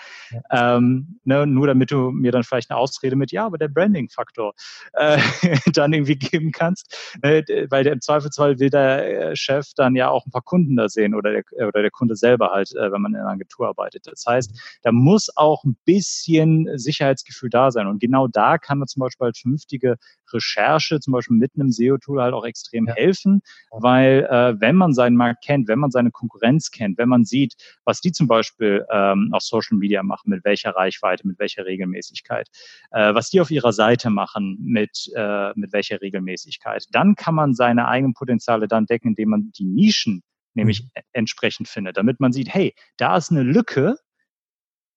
[0.51, 4.53] Ähm, ne, nur damit du mir dann vielleicht eine Ausrede mit, ja, aber der Branding-Faktor
[4.93, 5.17] äh,
[5.73, 7.15] dann irgendwie geben kannst.
[7.21, 10.75] Äh, weil der, im Zweifelsfall will der äh, Chef dann ja auch ein paar Kunden
[10.75, 13.67] da sehen oder der, oder der Kunde selber halt, äh, wenn man in einer Agentur
[13.67, 14.07] arbeitet arbeitet.
[14.07, 17.87] Das heißt, da muss auch ein bisschen Sicherheitsgefühl da sein.
[17.87, 19.97] Und genau da kann man zum Beispiel halt vernünftige
[20.33, 22.95] Recherche, zum Beispiel mit einem SEO-Tool halt auch extrem ja.
[22.95, 27.25] helfen, weil äh, wenn man seinen Markt kennt, wenn man seine Konkurrenz kennt, wenn man
[27.25, 31.65] sieht, was die zum Beispiel ähm, auf Social Media machen, mit welcher Reichweite, mit welcher
[31.65, 32.47] Regelmäßigkeit,
[32.91, 37.53] äh, was die auf ihrer Seite machen, mit, äh, mit welcher Regelmäßigkeit, dann kann man
[37.53, 40.23] seine eigenen Potenziale dann decken, indem man die Nischen
[40.55, 41.01] nämlich mhm.
[41.13, 43.97] entsprechend findet, damit man sieht, hey, da ist eine Lücke,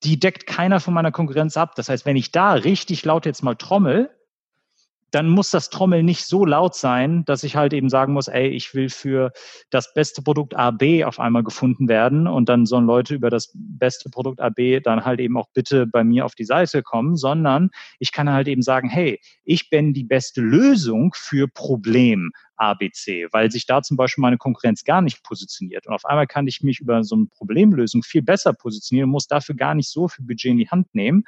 [0.04, 1.74] die deckt keiner von meiner Konkurrenz ab.
[1.74, 4.10] Das heißt, wenn ich da richtig laut jetzt mal trommel,
[5.10, 8.48] dann muss das Trommeln nicht so laut sein, dass ich halt eben sagen muss, ey,
[8.48, 9.32] ich will für
[9.70, 14.10] das beste Produkt AB auf einmal gefunden werden und dann sollen Leute über das beste
[14.10, 18.12] Produkt AB dann halt eben auch bitte bei mir auf die Seite kommen, sondern ich
[18.12, 23.66] kann halt eben sagen, hey, ich bin die beste Lösung für Problem ABC, weil sich
[23.66, 25.86] da zum Beispiel meine Konkurrenz gar nicht positioniert.
[25.86, 29.54] Und auf einmal kann ich mich über so eine Problemlösung viel besser positionieren, muss dafür
[29.54, 31.24] gar nicht so viel Budget in die Hand nehmen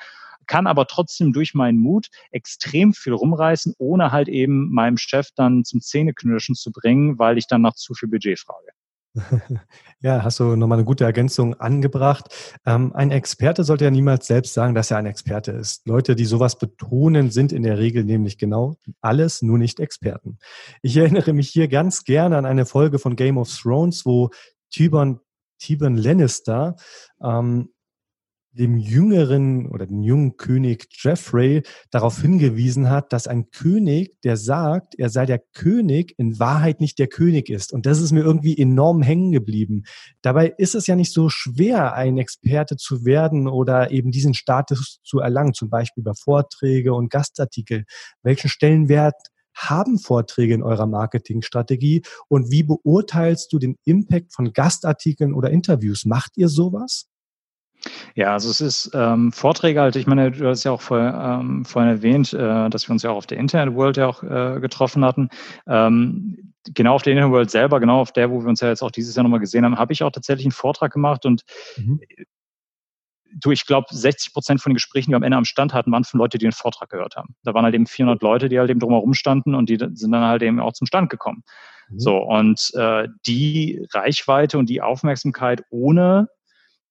[0.51, 5.63] kann aber trotzdem durch meinen Mut extrem viel rumreißen, ohne halt eben meinem Chef dann
[5.63, 8.73] zum Zähneknirschen zu bringen, weil ich dann nach zu viel Budget frage.
[10.03, 12.59] Ja, hast du nochmal eine gute Ergänzung angebracht.
[12.65, 15.87] Ähm, ein Experte sollte ja niemals selbst sagen, dass er ein Experte ist.
[15.87, 20.39] Leute, die sowas betonen, sind in der Regel nämlich genau alles, nur nicht Experten.
[20.81, 24.31] Ich erinnere mich hier ganz gerne an eine Folge von Game of Thrones, wo
[24.71, 25.21] Tyburn
[25.59, 26.77] Tyburn Lannister
[27.23, 27.69] ähm,
[28.53, 34.95] dem jüngeren oder den jungen König Jeffrey darauf hingewiesen hat, dass ein König, der sagt,
[34.99, 37.73] er sei der König, in Wahrheit nicht der König ist.
[37.73, 39.85] Und das ist mir irgendwie enorm hängen geblieben.
[40.23, 45.01] Dabei ist es ja nicht so schwer, ein Experte zu werden oder eben diesen Status
[45.05, 47.85] zu erlangen, zum Beispiel über Vorträge und Gastartikel.
[48.23, 49.15] Welchen Stellenwert
[49.55, 56.05] haben Vorträge in eurer Marketingstrategie und wie beurteilst du den Impact von Gastartikeln oder Interviews?
[56.05, 57.10] Macht ihr sowas?
[58.15, 61.65] Ja, also es ist ähm, Vorträge halt, ich meine, du hast ja auch vor, ähm,
[61.65, 64.61] vorhin erwähnt, äh, dass wir uns ja auch auf der Internet World ja auch äh,
[64.61, 65.29] getroffen hatten.
[65.67, 68.83] Ähm, genau auf der Internet World selber, genau auf der, wo wir uns ja jetzt
[68.83, 71.43] auch dieses Jahr nochmal gesehen haben, habe ich auch tatsächlich einen Vortrag gemacht und
[71.77, 72.01] mhm.
[73.35, 75.93] du, ich glaube, 60 Prozent von den Gesprächen, die wir am Ende am Stand hatten,
[75.93, 77.35] waren von Leuten, die den Vortrag gehört haben.
[77.45, 80.25] Da waren halt eben 400 Leute, die halt eben drumherum standen und die sind dann
[80.25, 81.45] halt eben auch zum Stand gekommen.
[81.89, 81.99] Mhm.
[81.99, 86.29] So, und äh, die Reichweite und die Aufmerksamkeit ohne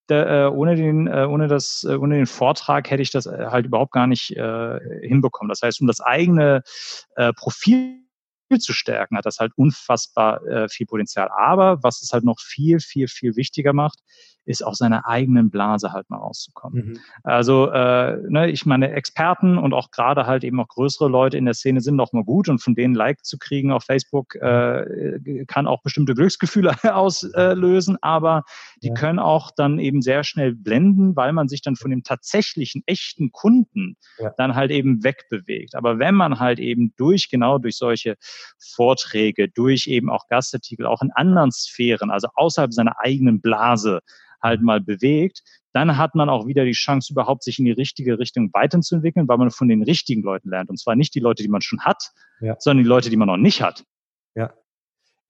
[0.10, 3.48] da, äh, ohne, den, äh, ohne, das, äh, ohne den Vortrag hätte ich das äh,
[3.50, 5.50] halt überhaupt gar nicht äh, hinbekommen.
[5.50, 6.64] Das heißt, um das eigene
[7.16, 8.00] äh, Profil
[8.58, 10.42] zu stärken, hat das halt unfassbar
[10.72, 11.30] viel Potenzial.
[11.30, 14.00] Aber was es halt noch viel, viel, viel wichtiger macht,
[14.50, 16.88] ist aus seiner eigenen Blase halt mal rauszukommen.
[16.88, 17.00] Mhm.
[17.24, 21.46] Also äh, ne, ich meine, Experten und auch gerade halt eben auch größere Leute in
[21.46, 25.46] der Szene sind noch mal gut und von denen Like zu kriegen auf Facebook äh,
[25.46, 28.44] kann auch bestimmte Glücksgefühle auslösen, aber
[28.82, 28.94] die ja.
[28.96, 33.32] können auch dann eben sehr schnell blenden, weil man sich dann von dem tatsächlichen, echten
[33.32, 34.32] Kunden ja.
[34.36, 35.76] dann halt eben wegbewegt.
[35.76, 38.16] Aber wenn man halt eben durch, genau durch solche
[38.58, 44.02] Vorträge, durch eben auch Gastartikel, auch in anderen Sphären, also außerhalb seiner eigenen Blase,
[44.42, 48.18] halt mal bewegt, dann hat man auch wieder die Chance, überhaupt sich in die richtige
[48.20, 50.70] Richtung weiterzuentwickeln, weil man von den richtigen Leuten lernt.
[50.70, 52.56] Und zwar nicht die Leute, die man schon hat, ja.
[52.60, 53.84] sondern die Leute, die man noch nicht hat.
[54.36, 54.54] Ja.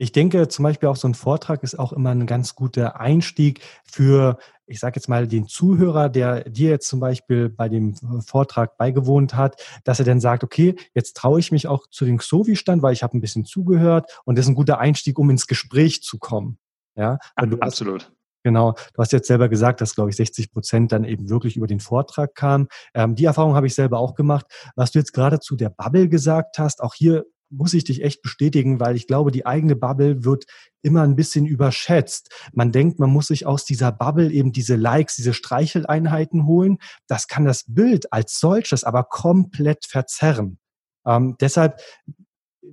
[0.01, 3.59] Ich denke zum Beispiel auch so ein Vortrag ist auch immer ein ganz guter Einstieg
[3.83, 7.95] für, ich sage jetzt mal, den Zuhörer, der dir jetzt zum Beispiel bei dem
[8.25, 12.17] Vortrag beigewohnt hat, dass er dann sagt, okay, jetzt traue ich mich auch zu dem
[12.17, 15.47] Xovi-Stand, weil ich habe ein bisschen zugehört und das ist ein guter Einstieg, um ins
[15.47, 16.59] Gespräch zu kommen.
[16.95, 18.09] Ja, ja absolut.
[18.43, 21.67] Genau, du hast jetzt selber gesagt, dass, glaube ich, 60 Prozent dann eben wirklich über
[21.67, 22.67] den Vortrag kamen.
[22.93, 24.45] Ähm, die Erfahrung habe ich selber auch gemacht.
[24.75, 28.21] Was du jetzt gerade zu der Bubble gesagt hast, auch hier muss ich dich echt
[28.21, 30.45] bestätigen, weil ich glaube, die eigene Bubble wird
[30.81, 32.29] immer ein bisschen überschätzt.
[32.53, 36.77] Man denkt, man muss sich aus dieser Bubble eben diese Likes, diese Streicheleinheiten holen.
[37.07, 40.59] Das kann das Bild als solches aber komplett verzerren.
[41.05, 41.81] Ähm, deshalb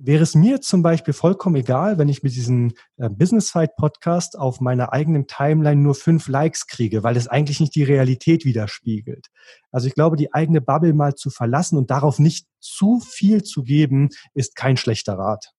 [0.01, 4.37] wäre es mir zum Beispiel vollkommen egal, wenn ich mit diesem äh, Business Fight Podcast
[4.37, 9.27] auf meiner eigenen Timeline nur fünf Likes kriege, weil es eigentlich nicht die Realität widerspiegelt.
[9.71, 13.63] Also ich glaube, die eigene Bubble mal zu verlassen und darauf nicht zu viel zu
[13.63, 15.53] geben, ist kein schlechter Rat.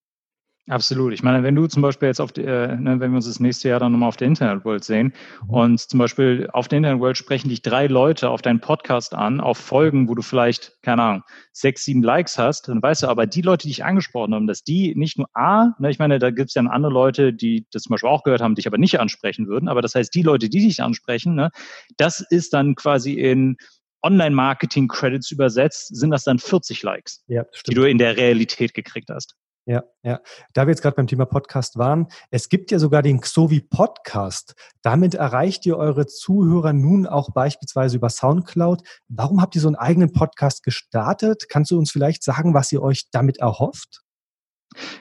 [0.68, 1.14] Absolut.
[1.14, 3.40] Ich meine, wenn du zum Beispiel jetzt auf, die, äh, ne, wenn wir uns das
[3.40, 5.14] nächste Jahr dann nochmal auf der Internet World sehen
[5.46, 9.40] und zum Beispiel auf der Internet World sprechen dich drei Leute auf deinen Podcast an,
[9.40, 13.26] auf Folgen, wo du vielleicht, keine Ahnung, sechs, sieben Likes hast, dann weißt du aber,
[13.26, 16.30] die Leute, die dich angesprochen haben, dass die nicht nur A, ne, ich meine, da
[16.30, 19.00] gibt es ja andere Leute, die das zum Beispiel auch gehört haben, dich aber nicht
[19.00, 21.50] ansprechen würden, aber das heißt, die Leute, die dich ansprechen, ne,
[21.96, 23.56] das ist dann quasi in
[24.02, 29.34] Online-Marketing-Credits übersetzt, sind das dann 40 Likes, ja, die du in der Realität gekriegt hast.
[29.68, 30.20] Ja, ja.
[30.54, 34.54] Da wir jetzt gerade beim Thema Podcast waren, es gibt ja sogar den Xovi Podcast.
[34.80, 38.82] Damit erreicht ihr eure Zuhörer nun auch beispielsweise über Soundcloud.
[39.08, 41.50] Warum habt ihr so einen eigenen Podcast gestartet?
[41.50, 44.00] Kannst du uns vielleicht sagen, was ihr euch damit erhofft?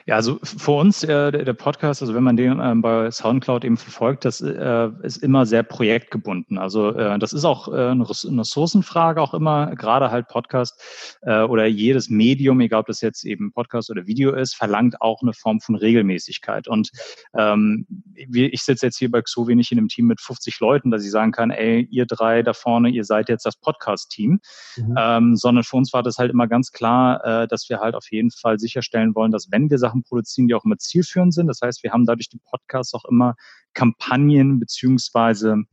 [0.06, 3.76] Ja, also für uns äh, der, Podcast, also wenn man den ähm, bei SoundCloud eben
[3.76, 6.58] verfolgt, das äh, ist immer sehr projektgebunden.
[6.58, 11.66] Also äh, das ist auch äh, eine Ressourcenfrage auch immer, gerade halt Podcast äh, oder
[11.66, 15.60] jedes Medium, egal ob das jetzt eben Podcast oder Video ist, verlangt auch eine Form
[15.60, 16.68] von Regelmäßigkeit.
[16.68, 16.90] Und
[17.36, 21.04] ähm, ich sitze jetzt hier bei Xovi nicht in einem Team mit 50 Leuten, dass
[21.04, 24.40] ich sagen kann, ey, ihr drei da vorne, ihr seid jetzt das Podcast-Team,
[24.76, 24.94] mhm.
[24.98, 28.10] ähm, sondern für uns war das halt immer ganz klar, äh, dass wir halt auf
[28.10, 31.46] jeden Fall sicherstellen wollen, dass wenn wir Sachen produzieren, die auch immer zielführend sind.
[31.46, 33.34] Das heißt, wir haben dadurch die Podcasts auch immer
[33.74, 35.64] Kampagnen beziehungsweise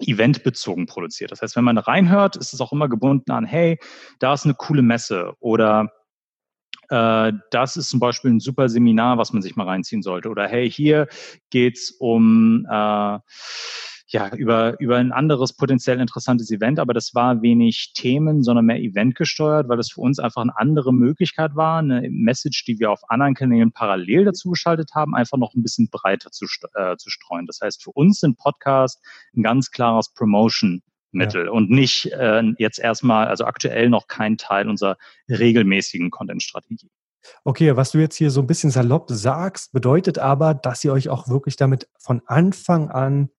[0.00, 1.30] eventbezogen produziert.
[1.30, 3.78] Das heißt, wenn man reinhört, ist es auch immer gebunden an, hey,
[4.18, 5.92] da ist eine coole Messe oder
[6.88, 10.28] äh, das ist zum Beispiel ein super Seminar, was man sich mal reinziehen sollte.
[10.28, 11.08] Oder hey, hier
[11.50, 13.18] geht's um äh,
[14.12, 18.78] ja, über, über ein anderes potenziell interessantes Event, aber das war wenig Themen, sondern mehr
[18.78, 22.90] Event gesteuert, weil das für uns einfach eine andere Möglichkeit war, eine Message, die wir
[22.90, 26.44] auf anderen Kanälen parallel dazu geschaltet haben, einfach noch ein bisschen breiter zu,
[26.74, 27.46] äh, zu streuen.
[27.46, 29.00] Das heißt, für uns sind Podcasts
[29.34, 30.82] ein ganz klares Promotion
[31.14, 31.50] Mittel ja.
[31.50, 34.96] und nicht äh, jetzt erstmal, also aktuell noch kein Teil unserer
[35.28, 36.90] regelmäßigen Content-Strategie.
[37.44, 41.08] Okay, was du jetzt hier so ein bisschen salopp sagst, bedeutet aber, dass ihr euch
[41.08, 43.30] auch wirklich damit von Anfang an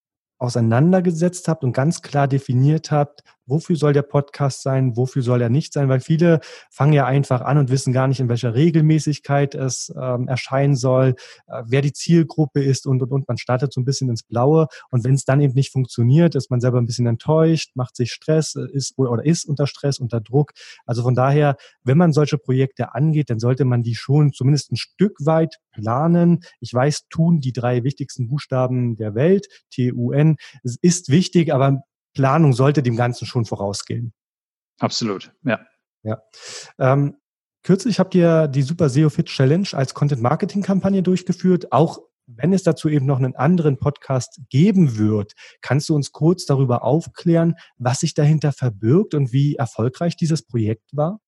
[0.43, 5.49] auseinandergesetzt habt und ganz klar definiert habt, wofür soll der Podcast sein, wofür soll er
[5.49, 9.55] nicht sein, weil viele fangen ja einfach an und wissen gar nicht, in welcher Regelmäßigkeit
[9.55, 11.15] es ähm, erscheinen soll,
[11.47, 13.27] äh, wer die Zielgruppe ist und, und, und.
[13.27, 16.49] Man startet so ein bisschen ins Blaue und wenn es dann eben nicht funktioniert, ist
[16.49, 20.21] man selber ein bisschen enttäuscht, macht sich Stress, äh, ist oder ist unter Stress, unter
[20.21, 20.51] Druck.
[20.85, 24.77] Also von daher, wenn man solche Projekte angeht, dann sollte man die schon zumindest ein
[24.77, 26.41] Stück weit planen.
[26.59, 32.53] Ich weiß, tun die drei wichtigsten Buchstaben der Welt, T-U-N, es ist wichtig, aber Planung
[32.53, 34.13] sollte dem Ganzen schon vorausgehen.
[34.79, 35.59] Absolut, ja.
[36.03, 36.21] Ja.
[36.77, 37.17] Ähm,
[37.63, 41.71] kürzlich habt ihr die Super SEO Fit Challenge als Content-Marketing-Kampagne durchgeführt.
[41.71, 46.45] Auch wenn es dazu eben noch einen anderen Podcast geben wird, kannst du uns kurz
[46.45, 51.19] darüber aufklären, was sich dahinter verbirgt und wie erfolgreich dieses Projekt war?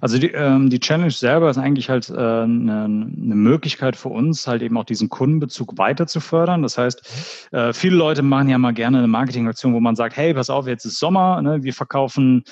[0.00, 4.46] Also die, ähm, die Challenge selber ist eigentlich halt äh, eine, eine Möglichkeit für uns,
[4.46, 6.62] halt eben auch diesen Kundenbezug weiter zu fördern.
[6.62, 10.32] Das heißt, äh, viele Leute machen ja mal gerne eine Marketingaktion, wo man sagt, hey,
[10.32, 12.44] pass auf, jetzt ist Sommer, ne, wir verkaufen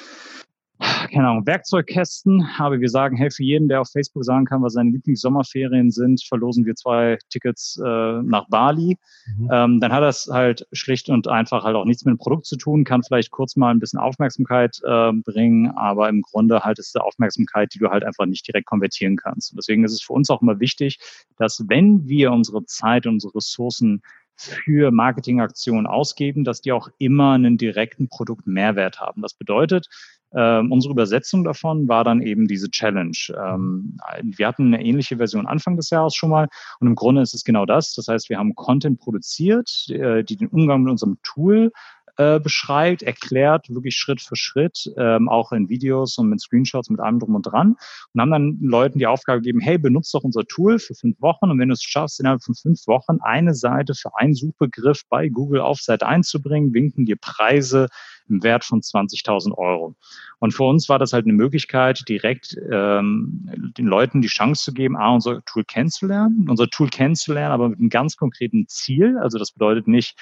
[0.78, 4.74] keine Ahnung, Werkzeugkästen, aber wir sagen, hey, für jeden, der auf Facebook sagen kann, was
[4.74, 8.96] seine Lieblingssommerferien sind, verlosen wir zwei Tickets äh, nach Bali.
[9.26, 9.50] Mhm.
[9.52, 12.56] Ähm, dann hat das halt schlicht und einfach halt auch nichts mit dem Produkt zu
[12.56, 16.94] tun, kann vielleicht kurz mal ein bisschen Aufmerksamkeit äh, bringen, aber im Grunde halt ist
[16.94, 19.52] es Aufmerksamkeit, die du halt einfach nicht direkt konvertieren kannst.
[19.52, 20.98] Und deswegen ist es für uns auch immer wichtig,
[21.38, 24.02] dass wenn wir unsere Zeit, unsere Ressourcen
[24.38, 29.20] für Marketingaktionen ausgeben, dass die auch immer einen direkten Produktmehrwert haben.
[29.20, 29.88] Das bedeutet,
[30.34, 33.16] ähm, unsere Übersetzung davon war dann eben diese Challenge.
[33.34, 36.48] Ähm, wir hatten eine ähnliche Version Anfang des Jahres schon mal
[36.80, 37.94] und im Grunde ist es genau das.
[37.94, 41.72] Das heißt, wir haben Content produziert, äh, die den Umgang mit unserem Tool
[42.18, 46.98] äh, beschreibt, erklärt, wirklich Schritt für Schritt, ähm, auch in Videos und mit Screenshots, mit
[46.98, 47.76] allem drum und dran.
[48.12, 51.48] Und haben dann Leuten die Aufgabe gegeben, hey, benutzt doch unser Tool für fünf Wochen
[51.48, 55.28] und wenn du es schaffst, innerhalb von fünf Wochen eine Seite für einen Suchbegriff bei
[55.28, 57.86] Google auf Seite einzubringen, winken dir Preise
[58.28, 59.96] im Wert von 20.000 Euro.
[60.38, 64.72] Und für uns war das halt eine Möglichkeit, direkt ähm, den Leuten die Chance zu
[64.72, 69.18] geben, A, unser Tool kennenzulernen, unser Tool kennenzulernen, aber mit einem ganz konkreten Ziel.
[69.18, 70.16] Also das bedeutet nicht,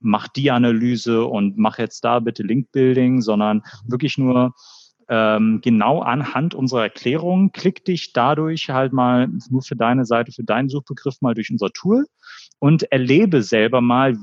[0.00, 4.54] mach die Analyse und mach jetzt da bitte Link-Building, sondern wirklich nur
[5.08, 10.42] ähm, genau anhand unserer Erklärung, klick dich dadurch halt mal nur für deine Seite, für
[10.42, 12.06] deinen Suchbegriff mal durch unser Tool
[12.58, 14.16] und erlebe selber mal,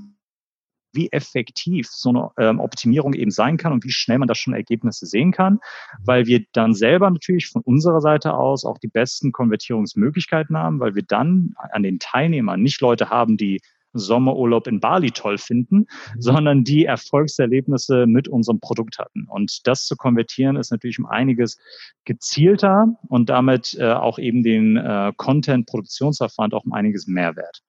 [0.94, 4.54] wie effektiv so eine ähm, Optimierung eben sein kann und wie schnell man da schon
[4.54, 5.60] Ergebnisse sehen kann,
[6.04, 10.96] weil wir dann selber natürlich von unserer Seite aus auch die besten Konvertierungsmöglichkeiten haben, weil
[10.96, 13.62] wir dann an den Teilnehmern nicht Leute haben, die
[13.94, 15.86] Sommerurlaub in Bali toll finden, mhm.
[16.22, 19.28] sondern die Erfolgserlebnisse mit unserem Produkt hatten.
[19.30, 21.58] Und das zu konvertieren ist natürlich um einiges
[22.06, 27.62] gezielter und damit äh, auch eben den äh, Content-Produktionsaufwand auch um einiges mehr wert.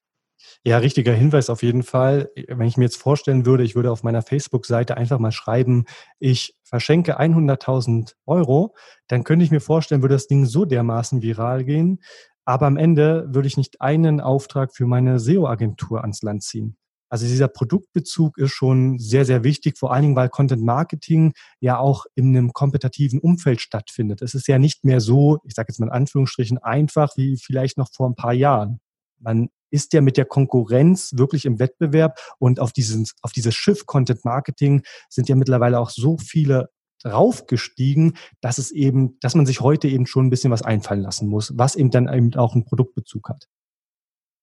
[0.65, 2.31] Ja, richtiger Hinweis auf jeden Fall.
[2.49, 5.85] Wenn ich mir jetzt vorstellen würde, ich würde auf meiner Facebook-Seite einfach mal schreiben,
[6.19, 8.75] ich verschenke 100.000 Euro,
[9.09, 12.01] dann könnte ich mir vorstellen, würde das Ding so dermaßen viral gehen,
[12.45, 16.77] aber am Ende würde ich nicht einen Auftrag für meine SEO-Agentur ans Land ziehen.
[17.09, 21.79] Also dieser Produktbezug ist schon sehr, sehr wichtig, vor allen Dingen, weil Content Marketing ja
[21.79, 24.21] auch in einem kompetitiven Umfeld stattfindet.
[24.21, 27.79] Es ist ja nicht mehr so, ich sage jetzt mal in Anführungsstrichen, einfach wie vielleicht
[27.79, 28.81] noch vor ein paar Jahren.
[29.21, 33.87] Man ist ja mit der Konkurrenz wirklich im Wettbewerb und auf, diesen, auf dieses Schiff
[33.87, 36.71] Content Marketing sind ja mittlerweile auch so viele
[37.05, 41.29] raufgestiegen, dass es eben, dass man sich heute eben schon ein bisschen was einfallen lassen
[41.29, 43.49] muss, was eben dann eben auch einen Produktbezug hat.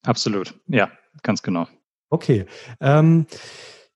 [0.03, 0.91] Absolut, ja,
[1.23, 1.67] ganz genau.
[2.09, 2.45] Okay.
[2.81, 3.25] Ähm,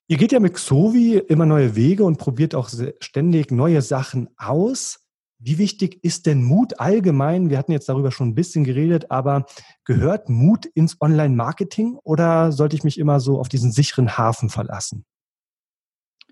[0.08, 2.69] ihr geht ja mit Xovi immer neue Wege und probiert auch
[3.02, 5.04] ständig neue Sachen aus.
[5.45, 7.51] Wie wichtig ist denn Mut allgemein?
[7.51, 9.45] Wir hatten jetzt darüber schon ein bisschen geredet, aber
[9.84, 15.06] gehört Mut ins Online-Marketing oder sollte ich mich immer so auf diesen sicheren Hafen verlassen?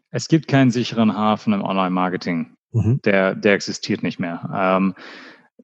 [0.09, 2.55] Es gibt keinen sicheren Hafen im Online-Marketing.
[2.71, 3.01] Mhm.
[3.05, 4.49] Der, der existiert nicht mehr.
[4.51, 4.95] Ähm,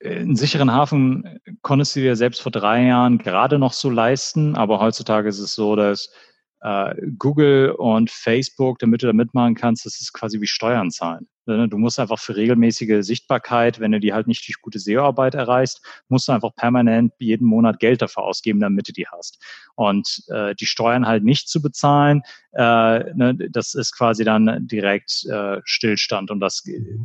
[0.05, 4.79] einen sicheren Hafen konntest du dir selbst vor drei Jahren gerade noch so leisten, aber
[4.79, 6.13] heutzutage ist es so, dass
[6.61, 11.27] äh, Google und Facebook, damit du da mitmachen kannst, das ist quasi wie Steuern zahlen.
[11.57, 15.35] Ne, du musst einfach für regelmäßige Sichtbarkeit, wenn du die halt nicht durch gute SEO-Arbeit
[15.35, 19.43] erreichst, musst du einfach permanent jeden Monat Geld dafür ausgeben, damit du die hast.
[19.75, 22.21] Und äh, die Steuern halt nicht zu bezahlen,
[22.53, 26.31] äh, ne, das ist quasi dann direkt äh, Stillstand.
[26.31, 26.63] Und das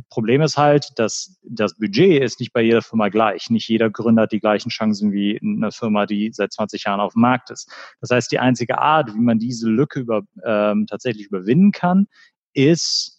[0.09, 3.49] Problem ist halt, dass das Budget ist nicht bei jeder Firma gleich.
[3.49, 7.13] Nicht jeder Gründer hat die gleichen Chancen wie eine Firma, die seit 20 Jahren auf
[7.13, 7.71] dem Markt ist.
[8.01, 12.07] Das heißt, die einzige Art, wie man diese Lücke über, ähm, tatsächlich überwinden kann,
[12.53, 13.14] ist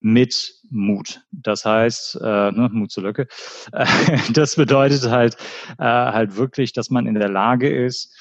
[0.00, 1.22] mit Mut.
[1.30, 3.28] Das heißt, äh, ne, Mut zur Lücke.
[4.32, 5.36] das bedeutet halt,
[5.78, 8.16] äh, halt wirklich, dass man in der Lage ist,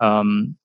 [0.00, 0.58] ähm,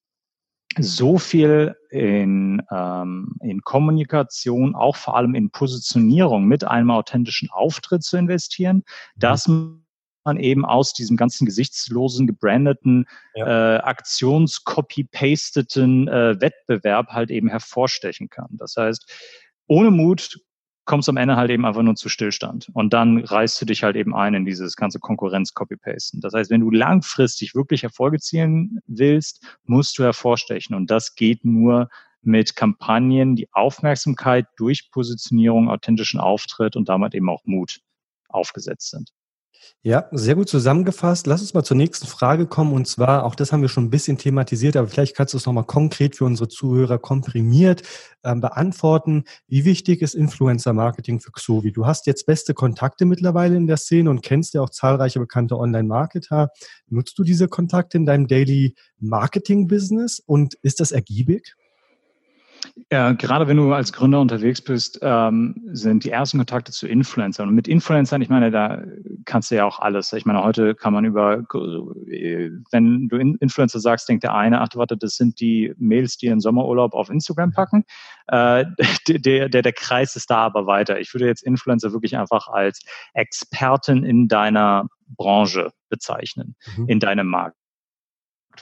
[0.77, 8.03] so viel in, ähm, in Kommunikation, auch vor allem in Positionierung mit einem authentischen Auftritt
[8.03, 9.19] zu investieren, mhm.
[9.19, 9.81] dass man
[10.37, 13.77] eben aus diesem ganzen gesichtslosen, gebrandeten, ja.
[13.77, 18.49] äh, aktions-copy-pasteten äh, Wettbewerb halt eben hervorstechen kann.
[18.51, 19.11] Das heißt,
[19.67, 20.39] ohne Mut
[20.89, 22.71] kommst am Ende halt eben einfach nur zu Stillstand.
[22.73, 26.19] Und dann reißt du dich halt eben ein in dieses ganze Konkurrenz-Copy-Pasten.
[26.19, 30.75] Das heißt, wenn du langfristig wirklich Erfolge zielen willst, musst du hervorstechen.
[30.75, 31.89] Und das geht nur
[32.23, 37.81] mit Kampagnen, die Aufmerksamkeit durch Positionierung, authentischen Auftritt und damit eben auch Mut
[38.27, 39.11] aufgesetzt sind.
[39.81, 41.25] Ja, sehr gut zusammengefasst.
[41.25, 42.73] Lass uns mal zur nächsten Frage kommen.
[42.73, 45.45] Und zwar, auch das haben wir schon ein bisschen thematisiert, aber vielleicht kannst du es
[45.45, 47.83] nochmal konkret für unsere Zuhörer komprimiert
[48.23, 49.23] äh, beantworten.
[49.47, 51.71] Wie wichtig ist Influencer-Marketing für Xovi?
[51.71, 55.57] Du hast jetzt beste Kontakte mittlerweile in der Szene und kennst ja auch zahlreiche bekannte
[55.57, 56.49] Online-Marketer.
[56.89, 61.55] Nutzt du diese Kontakte in deinem Daily Marketing-Business und ist das ergiebig?
[62.91, 67.49] Ja, gerade wenn du als Gründer unterwegs bist, ähm, sind die ersten Kontakte zu Influencern.
[67.49, 68.83] Und mit Influencern, ich meine, da
[69.25, 70.11] kannst du ja auch alles.
[70.13, 74.97] Ich meine, heute kann man über, wenn du Influencer sagst, denkt der eine, ach warte,
[74.97, 77.83] das sind die Mails, die in Sommerurlaub auf Instagram packen.
[78.27, 78.65] Äh,
[79.07, 80.99] der, der, der Kreis ist da aber weiter.
[80.99, 82.81] Ich würde jetzt Influencer wirklich einfach als
[83.13, 86.87] Experten in deiner Branche bezeichnen, mhm.
[86.87, 87.58] in deinem Markt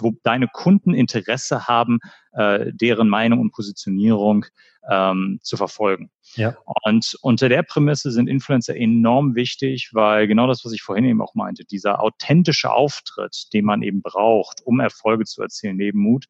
[0.01, 1.99] wo deine Kunden Interesse haben,
[2.33, 4.45] äh, deren Meinung und Positionierung
[4.89, 6.09] ähm, zu verfolgen.
[6.35, 6.55] Ja.
[6.83, 11.21] Und unter der Prämisse sind Influencer enorm wichtig, weil genau das, was ich vorhin eben
[11.21, 16.25] auch meinte, dieser authentische Auftritt, den man eben braucht, um Erfolge zu erzielen neben Mut,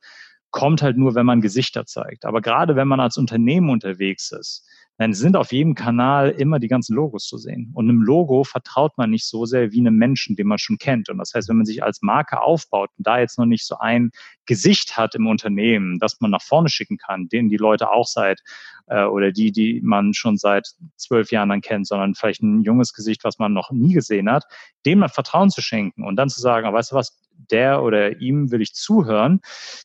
[0.52, 2.26] kommt halt nur, wenn man Gesichter zeigt.
[2.26, 4.68] Aber gerade wenn man als Unternehmen unterwegs ist,
[4.98, 7.72] dann sind auf jedem Kanal immer die ganzen Logos zu sehen.
[7.76, 11.10] Und einem Logo vertraut man nicht so sehr wie einem Menschen, den man schon kennt.
[11.10, 13.78] Und das heißt, wenn man sich als Marke aufbaut und da jetzt noch nicht so
[13.78, 14.12] ein
[14.46, 18.42] Gesicht hat im Unternehmen, das man nach vorne schicken kann, den die Leute auch seit
[18.88, 22.94] äh, oder die, die man schon seit zwölf Jahren dann kennt, sondern vielleicht ein junges
[22.94, 24.46] Gesicht, was man noch nie gesehen hat,
[24.86, 27.20] dem man Vertrauen zu schenken und dann zu sagen, weißt du was,
[27.52, 29.42] der oder ihm will ich zuhören,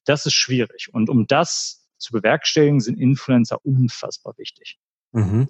[0.07, 0.89] das ist schwierig.
[0.93, 4.79] Und um das zu bewerkstelligen, sind Influencer unfassbar wichtig.
[5.13, 5.49] Mhm.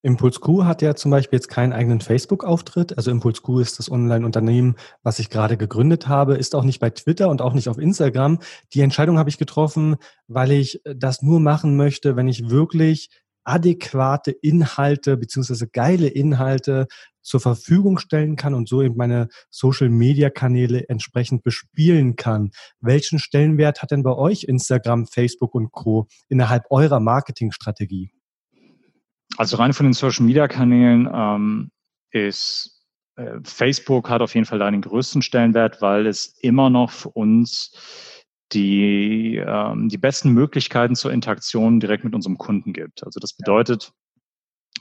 [0.00, 2.96] Impuls Q hat ja zum Beispiel jetzt keinen eigenen Facebook-Auftritt.
[2.96, 6.90] Also Impuls Q ist das Online-Unternehmen, was ich gerade gegründet habe, ist auch nicht bei
[6.90, 8.38] Twitter und auch nicht auf Instagram.
[8.72, 9.96] Die Entscheidung habe ich getroffen,
[10.28, 13.10] weil ich das nur machen möchte, wenn ich wirklich
[13.44, 16.86] adäquate Inhalte beziehungsweise geile Inhalte
[17.22, 22.50] zur Verfügung stellen kann und so eben meine Social-Media-Kanäle entsprechend bespielen kann.
[22.80, 26.08] Welchen Stellenwert hat denn bei euch Instagram, Facebook und Co.
[26.28, 28.12] innerhalb eurer Marketingstrategie?
[29.36, 31.70] Also rein von den Social Media Kanälen ähm,
[32.10, 32.82] ist
[33.16, 37.10] äh, Facebook hat auf jeden Fall da den größten Stellenwert, weil es immer noch für
[37.10, 37.72] uns
[38.52, 43.04] die, ähm, die besten Möglichkeiten zur Interaktion direkt mit unserem Kunden gibt.
[43.04, 43.92] Also das bedeutet,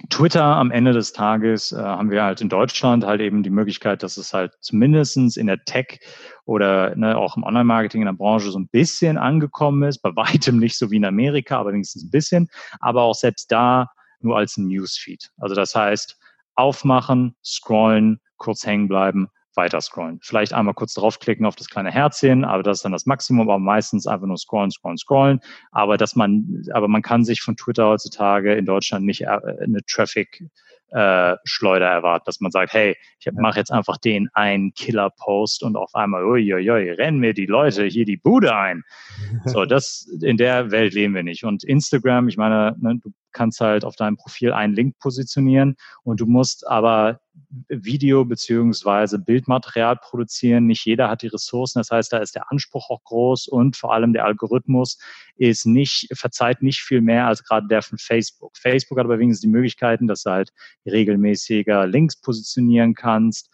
[0.10, 4.04] Twitter am Ende des Tages äh, haben wir halt in Deutschland halt eben die Möglichkeit,
[4.04, 6.00] dass es halt zumindestens in der Tech
[6.46, 10.58] oder ne, auch im Online-Marketing in der Branche so ein bisschen angekommen ist, bei weitem
[10.58, 12.48] nicht so wie in Amerika, aber wenigstens ein bisschen.
[12.80, 13.92] Aber auch selbst da
[14.24, 15.32] nur als Newsfeed.
[15.38, 16.18] Also das heißt,
[16.56, 20.20] aufmachen, scrollen, kurz hängen bleiben, weiter scrollen.
[20.22, 23.60] Vielleicht einmal kurz draufklicken auf das kleine Herzchen, aber das ist dann das Maximum, aber
[23.60, 25.40] meistens einfach nur scrollen, scrollen, scrollen.
[25.72, 29.84] Aber dass man, aber man kann sich von Twitter heutzutage in Deutschland nicht äh, eine
[29.88, 30.44] Traffic
[30.92, 35.78] äh, Schleuder erwarten, dass man sagt, hey, ich mache jetzt einfach den einen Killer-Post und
[35.78, 38.84] auf einmal, uiuiui, rennen mir die Leute hier die Bude ein.
[39.46, 41.46] So, das, in der Welt leben wir nicht.
[41.46, 46.20] Und Instagram, ich meine, ne, du kannst halt auf deinem Profil einen Link positionieren und
[46.20, 47.20] du musst aber
[47.70, 50.68] Video beziehungsweise Bildmaterial produzieren.
[50.68, 51.80] Nicht jeder hat die Ressourcen.
[51.80, 54.98] Das heißt, da ist der Anspruch auch groß und vor allem der Algorithmus
[55.38, 58.58] ist nicht, verzeiht nicht viel mehr als gerade der von Facebook.
[58.58, 60.52] Facebook hat aber wenigstens die Möglichkeiten, dass du halt
[60.86, 63.50] regelmäßiger Links positionieren kannst.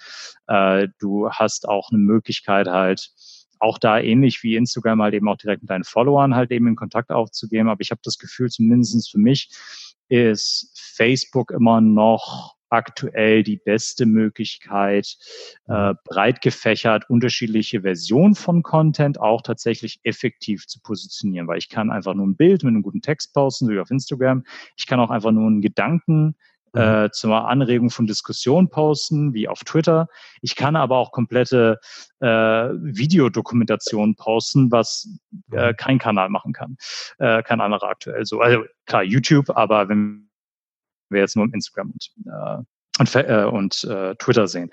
[0.47, 3.11] Äh, du hast auch eine Möglichkeit halt,
[3.59, 6.75] auch da ähnlich wie Instagram halt eben auch direkt mit deinen Followern halt eben in
[6.75, 7.69] Kontakt aufzugeben.
[7.69, 9.49] Aber ich habe das Gefühl, zumindest für mich,
[10.09, 15.17] ist Facebook immer noch aktuell die beste Möglichkeit,
[15.67, 15.97] äh, mhm.
[16.03, 22.13] breit gefächert unterschiedliche Versionen von Content auch tatsächlich effektiv zu positionieren, weil ich kann einfach
[22.13, 24.43] nur ein Bild mit einem guten Text posten, wie auf Instagram.
[24.75, 26.35] Ich kann auch einfach nur einen Gedanken
[26.77, 27.05] mhm.
[27.05, 30.07] äh, zur Anregung von Diskussionen posten, wie auf Twitter.
[30.41, 31.79] Ich kann aber auch komplette
[32.19, 35.09] äh, Videodokumentation posten, was
[35.51, 35.75] äh, mhm.
[35.77, 36.77] kein Kanal machen kann,
[37.19, 38.41] äh, kein anderer aktuell so.
[38.41, 40.29] Also klar, YouTube, aber wenn
[41.09, 42.57] wir jetzt nur im Instagram und, äh,
[42.99, 44.69] und, äh, und äh, Twitter sehen.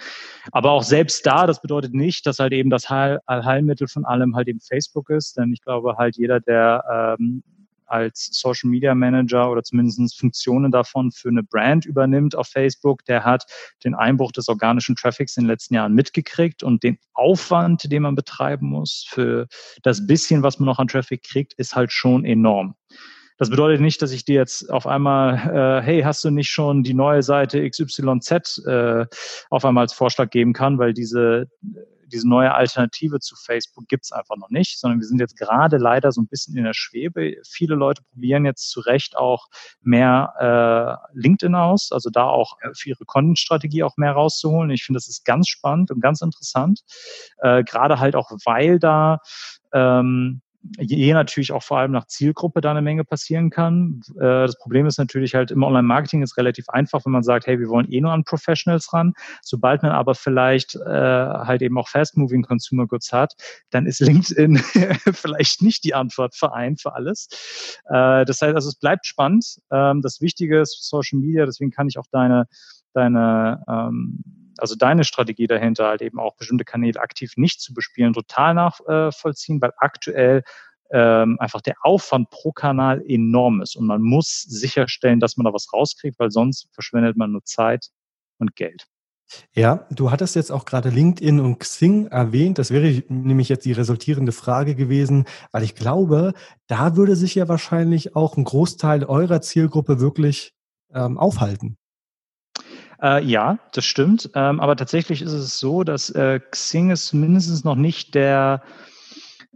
[0.53, 4.35] Aber auch selbst da, das bedeutet nicht, dass halt eben das Heil, Allheilmittel von allem
[4.35, 7.43] halt eben Facebook ist, denn ich glaube halt jeder, der ähm,
[7.87, 13.25] als Social Media Manager oder zumindest Funktionen davon für eine Brand übernimmt auf Facebook, der
[13.25, 13.45] hat
[13.85, 18.15] den Einbruch des organischen Traffics in den letzten Jahren mitgekriegt und den Aufwand, den man
[18.15, 19.47] betreiben muss für
[19.83, 22.75] das bisschen, was man noch an Traffic kriegt, ist halt schon enorm.
[23.37, 26.85] Das bedeutet nicht, dass ich dir jetzt auf einmal, äh, hey, hast du nicht schon
[26.85, 29.07] die neue Seite XYZ äh,
[29.51, 31.51] auf einmal als Vorschlag geben kann, weil diese,
[32.07, 36.13] diese neue Alternative zu Facebook gibt's einfach noch nicht, sondern wir sind jetzt gerade leider
[36.13, 37.37] so ein bisschen in der Schwebe.
[37.49, 39.47] Viele Leute probieren jetzt zu Recht auch
[39.83, 44.71] mehr äh, LinkedIn aus, also da auch für ihre Content-Strategie auch mehr rauszuholen.
[44.71, 46.81] Ich finde, das ist ganz spannend und ganz interessant,
[47.39, 49.19] äh, gerade halt auch, weil da
[49.73, 50.41] ähm,
[50.79, 54.01] je natürlich auch vor allem nach Zielgruppe da eine Menge passieren kann.
[54.17, 57.59] Äh, das Problem ist natürlich halt im Online-Marketing ist relativ einfach, wenn man sagt, hey,
[57.59, 59.15] wir wollen eh nur an Professionals ran.
[59.43, 63.35] Sobald man aber vielleicht äh, halt eben auch Fast-Moving Consumer Goods hat,
[63.71, 64.57] dann ist LinkedIn
[65.13, 67.29] vielleicht nicht die Antwort für ein, für alles.
[67.87, 69.59] Äh, das heißt also, es bleibt spannend.
[69.71, 72.47] Ähm, das Wichtige ist Social Media, deswegen kann ich auch deine,
[72.93, 78.13] deine ähm, also deine Strategie dahinter, halt eben auch bestimmte Kanäle aktiv nicht zu bespielen,
[78.13, 80.43] total nachvollziehen, weil aktuell
[80.91, 85.53] ähm, einfach der Aufwand pro Kanal enorm ist und man muss sicherstellen, dass man da
[85.53, 87.89] was rauskriegt, weil sonst verschwendet man nur Zeit
[88.39, 88.87] und Geld.
[89.53, 92.59] Ja, du hattest jetzt auch gerade LinkedIn und Xing erwähnt.
[92.59, 96.35] Das wäre nämlich jetzt die resultierende Frage gewesen, weil ich glaube,
[96.67, 100.53] da würde sich ja wahrscheinlich auch ein Großteil eurer Zielgruppe wirklich
[100.93, 101.79] ähm, aufhalten.
[103.05, 104.31] Äh, ja, das stimmt.
[104.35, 108.63] Ähm, aber tatsächlich ist es so, dass äh, Xing ist mindestens noch nicht der,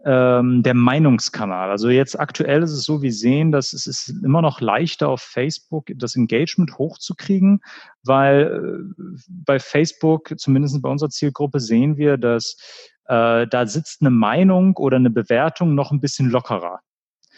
[0.04, 1.70] ähm, der Meinungskanal.
[1.70, 5.22] Also jetzt aktuell ist es so, wir sehen, dass es ist immer noch leichter auf
[5.22, 7.60] Facebook das Engagement hochzukriegen,
[8.04, 12.58] weil äh, bei Facebook, zumindest bei unserer Zielgruppe, sehen wir, dass
[13.06, 16.80] äh, da sitzt eine Meinung oder eine Bewertung noch ein bisschen lockerer.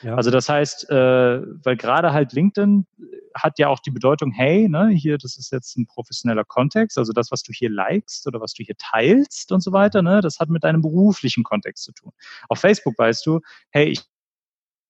[0.03, 0.15] Ja.
[0.15, 2.87] Also das heißt, äh, weil gerade halt LinkedIn
[3.35, 7.13] hat ja auch die Bedeutung, hey, ne, hier, das ist jetzt ein professioneller Kontext, also
[7.13, 10.41] das, was du hier likest oder was du hier teilst und so weiter, ne, das
[10.41, 12.13] hat mit deinem beruflichen Kontext zu tun.
[12.49, 13.41] Auf Facebook weißt du,
[13.71, 14.03] hey, ich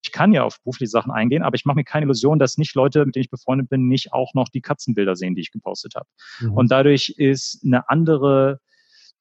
[0.03, 2.75] ich kann ja auf berufliche Sachen eingehen, aber ich mache mir keine Illusion, dass nicht
[2.75, 5.95] Leute, mit denen ich befreundet bin, nicht auch noch die Katzenbilder sehen, die ich gepostet
[5.95, 6.09] habe.
[6.41, 6.53] Mhm.
[6.55, 8.61] Und dadurch ist eine andere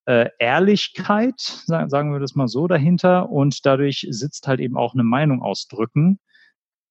[0.10, 5.04] äh, Ehrlichkeit, sagen wir das mal so, dahinter und dadurch sitzt halt eben auch eine
[5.04, 6.20] Meinung ausdrücken.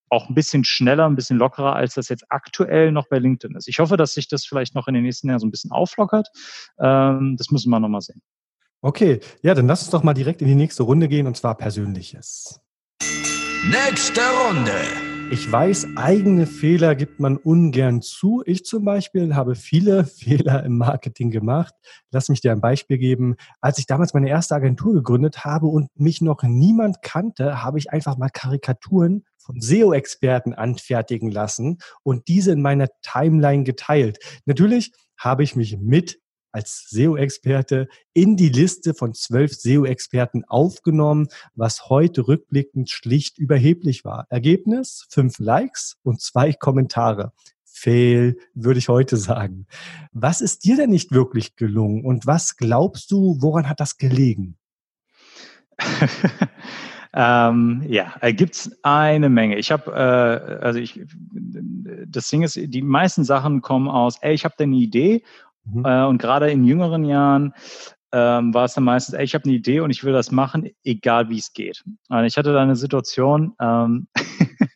[0.09, 3.67] Auch ein bisschen schneller, ein bisschen lockerer, als das jetzt aktuell noch bei LinkedIn ist.
[3.67, 6.29] Ich hoffe, dass sich das vielleicht noch in den nächsten Jahren so ein bisschen auflockert.
[6.79, 8.23] Ähm, das müssen wir nochmal sehen.
[8.83, 11.57] Okay, ja, dann lass uns doch mal direkt in die nächste Runde gehen und zwar
[11.57, 12.61] Persönliches.
[13.65, 15.08] Nächste Runde.
[15.31, 18.43] Ich weiß, eigene Fehler gibt man ungern zu.
[18.47, 21.75] Ich zum Beispiel habe viele Fehler im Marketing gemacht.
[22.11, 23.37] Lass mich dir ein Beispiel geben.
[23.61, 27.91] Als ich damals meine erste Agentur gegründet habe und mich noch niemand kannte, habe ich
[27.91, 34.19] einfach mal Karikaturen von SEO-Experten anfertigen lassen und diese in meiner Timeline geteilt.
[34.47, 36.21] Natürlich habe ich mich mit
[36.53, 44.27] als SEO-Experte in die Liste von zwölf SEO-Experten aufgenommen, was heute rückblickend schlicht überheblich war.
[44.31, 45.07] Ergebnis?
[45.11, 47.33] Fünf Likes und zwei Kommentare.
[47.65, 49.67] Fail, würde ich heute sagen.
[50.13, 54.57] Was ist dir denn nicht wirklich gelungen und was glaubst du, woran hat das gelegen?
[57.15, 59.57] Ähm, ja, äh, gibt's eine Menge.
[59.57, 61.01] Ich habe, äh, also ich,
[62.07, 65.23] das Ding ist, die meisten Sachen kommen aus, ey, ich habe da eine Idee
[65.73, 65.85] Mhm.
[65.85, 67.55] Äh, und gerade in jüngeren Jahren
[68.13, 70.71] ähm, war es dann meistens, ey, ich habe eine Idee und ich will das machen,
[70.85, 71.85] egal wie es geht.
[72.09, 74.09] Und ich hatte da eine Situation, ähm,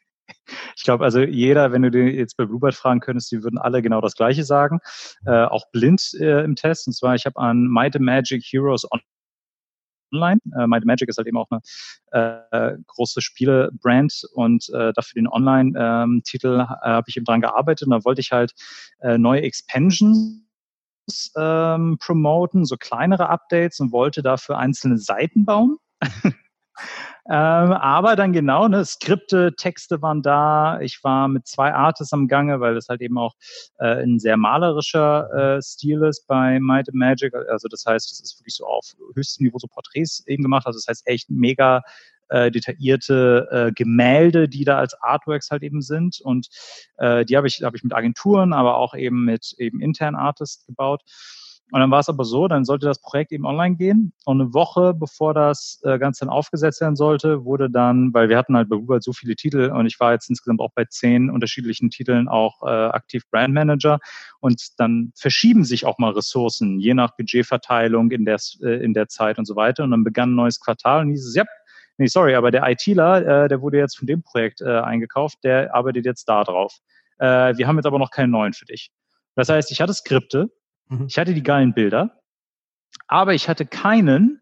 [0.77, 3.81] ich glaube, also jeder, wenn du den jetzt bei Bluebird fragen könntest, die würden alle
[3.81, 4.81] genau das Gleiche sagen,
[5.25, 6.87] äh, auch blind äh, im Test.
[6.87, 8.87] Und zwar, ich habe an Might Magic Heroes
[10.13, 10.41] online.
[10.59, 15.29] Äh, Might Magic ist halt eben auch eine äh, große Spielebrand und äh, dafür den
[15.29, 18.53] Online-Titel ähm, äh, habe ich eben dran gearbeitet und da wollte ich halt
[19.01, 20.43] äh, neue Expansions
[21.37, 25.79] ähm, promoten, so kleinere Updates und wollte dafür einzelne Seiten bauen.
[26.25, 26.35] ähm,
[27.27, 30.81] aber dann genau, ne, Skripte, Texte waren da.
[30.81, 33.35] Ich war mit zwei Artists am Gange, weil das halt eben auch
[33.79, 37.35] äh, ein sehr malerischer äh, Stil ist bei Might and Magic.
[37.51, 40.67] Also das heißt, es ist wirklich so auf höchstem Niveau so Porträts eben gemacht.
[40.67, 41.83] Also das heißt echt mega
[42.33, 46.21] äh, detaillierte äh, Gemälde, die da als Artworks halt eben sind.
[46.21, 46.49] Und
[46.97, 50.67] äh, die habe ich, hab ich mit Agenturen, aber auch eben mit eben internen Artists
[50.67, 51.03] gebaut.
[51.73, 54.13] Und dann war es aber so, dann sollte das Projekt eben online gehen.
[54.27, 58.37] Und eine Woche bevor das äh, Ganze dann aufgesetzt werden sollte, wurde dann, weil wir
[58.37, 61.31] hatten halt bei Google so viele Titel und ich war jetzt insgesamt auch bei zehn
[61.31, 64.01] unterschiedlichen Titeln auch äh, aktiv Brand Manager.
[64.41, 69.09] Und dann verschieben sich auch mal Ressourcen, je nach Budgetverteilung in der, äh, in der
[69.09, 69.83] Zeit und so weiter.
[69.85, 71.45] Und dann begann ein neues Quartal und hieß es, ja,
[72.03, 75.75] nee, sorry, aber der ITler, äh, der wurde jetzt von dem Projekt äh, eingekauft, der
[75.75, 76.79] arbeitet jetzt da drauf.
[77.19, 78.91] Äh, wir haben jetzt aber noch keinen neuen für dich.
[79.37, 80.51] Das heißt, ich hatte Skripte,
[80.89, 81.07] mhm.
[81.09, 82.21] ich hatte die geilen Bilder,
[83.07, 84.41] aber ich hatte keinen,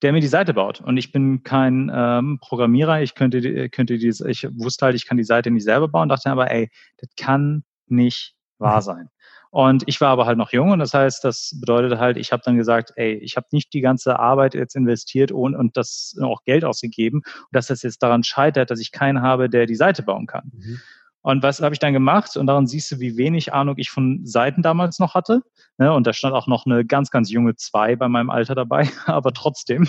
[0.00, 0.80] der mir die Seite baut.
[0.80, 5.18] Und ich bin kein ähm, Programmierer, ich könnte, könnte die, ich wusste halt, ich kann
[5.18, 8.84] die Seite nicht selber bauen, dachte aber, ey, das kann nicht wahr mhm.
[8.84, 9.08] sein.
[9.52, 12.42] Und ich war aber halt noch jung und das heißt, das bedeutet halt, ich habe
[12.42, 16.42] dann gesagt, ey, ich habe nicht die ganze Arbeit jetzt investiert und, und das auch
[16.44, 17.20] Geld ausgegeben,
[17.52, 20.52] dass das jetzt daran scheitert, dass ich keinen habe, der die Seite bauen kann.
[20.54, 20.80] Mhm.
[21.20, 22.34] Und was habe ich dann gemacht?
[22.38, 25.42] Und daran siehst du, wie wenig Ahnung ich von Seiten damals noch hatte.
[25.76, 25.92] Ne?
[25.92, 28.88] Und da stand auch noch eine ganz, ganz junge zwei bei meinem Alter dabei.
[29.04, 29.86] Aber trotzdem,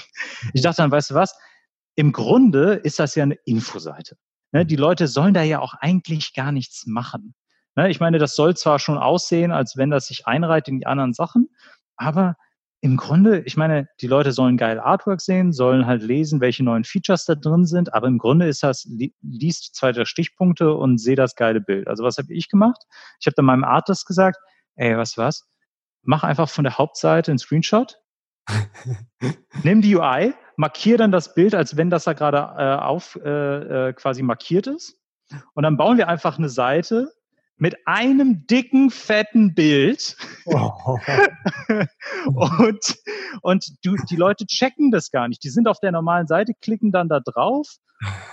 [0.53, 1.39] ich dachte dann, weißt du was?
[1.95, 4.17] Im Grunde ist das ja eine Infoseite.
[4.51, 4.65] Ne?
[4.65, 7.33] Die Leute sollen da ja auch eigentlich gar nichts machen.
[7.75, 10.85] Ne, ich meine, das soll zwar schon aussehen, als wenn das sich einreiht in die
[10.85, 11.49] anderen Sachen,
[11.95, 12.35] aber
[12.81, 16.83] im Grunde, ich meine, die Leute sollen geil Artwork sehen, sollen halt lesen, welche neuen
[16.83, 18.85] Features da drin sind, aber im Grunde ist das,
[19.21, 21.87] liest zwei der Stichpunkte und sehe das geile Bild.
[21.87, 22.83] Also was habe ich gemacht?
[23.21, 24.37] Ich habe dann meinem Artist gesagt,
[24.75, 25.47] ey, was was?
[26.01, 27.99] Mach einfach von der Hauptseite einen Screenshot,
[29.63, 33.89] nimm die UI, markier dann das Bild, als wenn das da gerade äh, auf äh,
[33.89, 34.99] äh, quasi markiert ist.
[35.53, 37.13] Und dann bauen wir einfach eine Seite,
[37.57, 40.17] mit einem dicken, fetten Bild.
[40.45, 40.97] Oh.
[42.25, 42.95] und
[43.41, 45.43] und du, die Leute checken das gar nicht.
[45.43, 47.77] Die sind auf der normalen Seite, klicken dann da drauf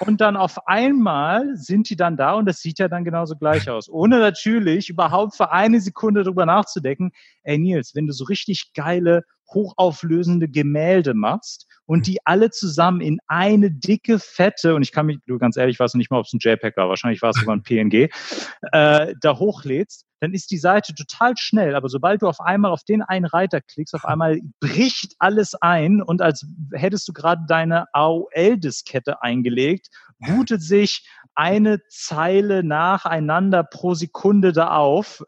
[0.01, 3.69] und dann auf einmal sind die dann da und das sieht ja dann genauso gleich
[3.69, 3.89] aus.
[3.89, 7.13] Ohne natürlich überhaupt für eine Sekunde drüber nachzudenken,
[7.43, 13.19] ey Nils, wenn du so richtig geile, hochauflösende Gemälde machst und die alle zusammen in
[13.27, 16.27] eine dicke, fette, und ich kann mich, du ganz ehrlich, ich weiß nicht mal, ob
[16.27, 18.09] es ein JPEG war, wahrscheinlich war es sogar ein PNG,
[18.73, 21.75] äh, da hochlädst, dann ist die Seite total schnell.
[21.75, 26.03] Aber sobald du auf einmal auf den einen Reiter klickst, auf einmal bricht alles ein
[26.03, 29.89] und als hättest du gerade deine AOL-Diskette eingelegt,
[30.19, 35.23] bootet sich eine Zeile nacheinander pro Sekunde da auf.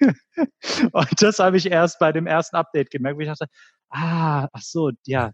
[0.92, 3.46] und das habe ich erst bei dem ersten Update gemerkt, wo ich dachte,
[3.92, 5.32] ah, ach so, ja,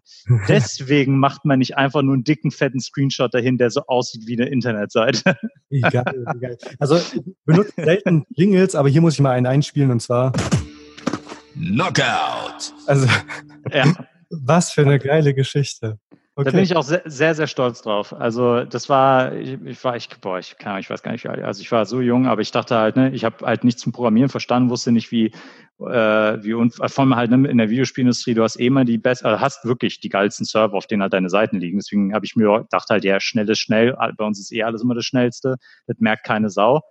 [0.49, 4.39] deswegen macht man nicht einfach nur einen dicken, fetten Screenshot dahin, der so aussieht wie
[4.41, 5.37] eine Internetseite.
[5.71, 6.57] Egal, egal.
[6.79, 10.33] Also ich benutze selten Jingles, aber hier muss ich mal einen einspielen und zwar
[11.55, 12.73] Knockout.
[12.87, 13.07] Also,
[13.71, 13.85] ja.
[14.31, 15.99] was für eine geile Geschichte.
[16.39, 16.45] Okay.
[16.45, 18.13] Da bin ich auch sehr, sehr, sehr stolz drauf.
[18.13, 21.29] Also das war, ich, ich war, ich, boah, ich, kann, ich weiß gar nicht, wie
[21.29, 23.83] alt, also ich war so jung, aber ich dachte halt, ne, ich habe halt nichts
[23.83, 25.33] zum Programmieren verstanden, wusste nicht, wie,
[25.81, 28.99] äh, wie und vor allem halt ne, in der Videospielindustrie, du hast eh immer die
[28.99, 31.79] besten, also hast wirklich die geilsten Server, auf denen halt deine Seiten liegen.
[31.79, 34.81] Deswegen habe ich mir gedacht halt, ja, schnell ist schnell, bei uns ist eh alles
[34.81, 35.57] immer das Schnellste,
[35.89, 36.83] das merkt keine Sau.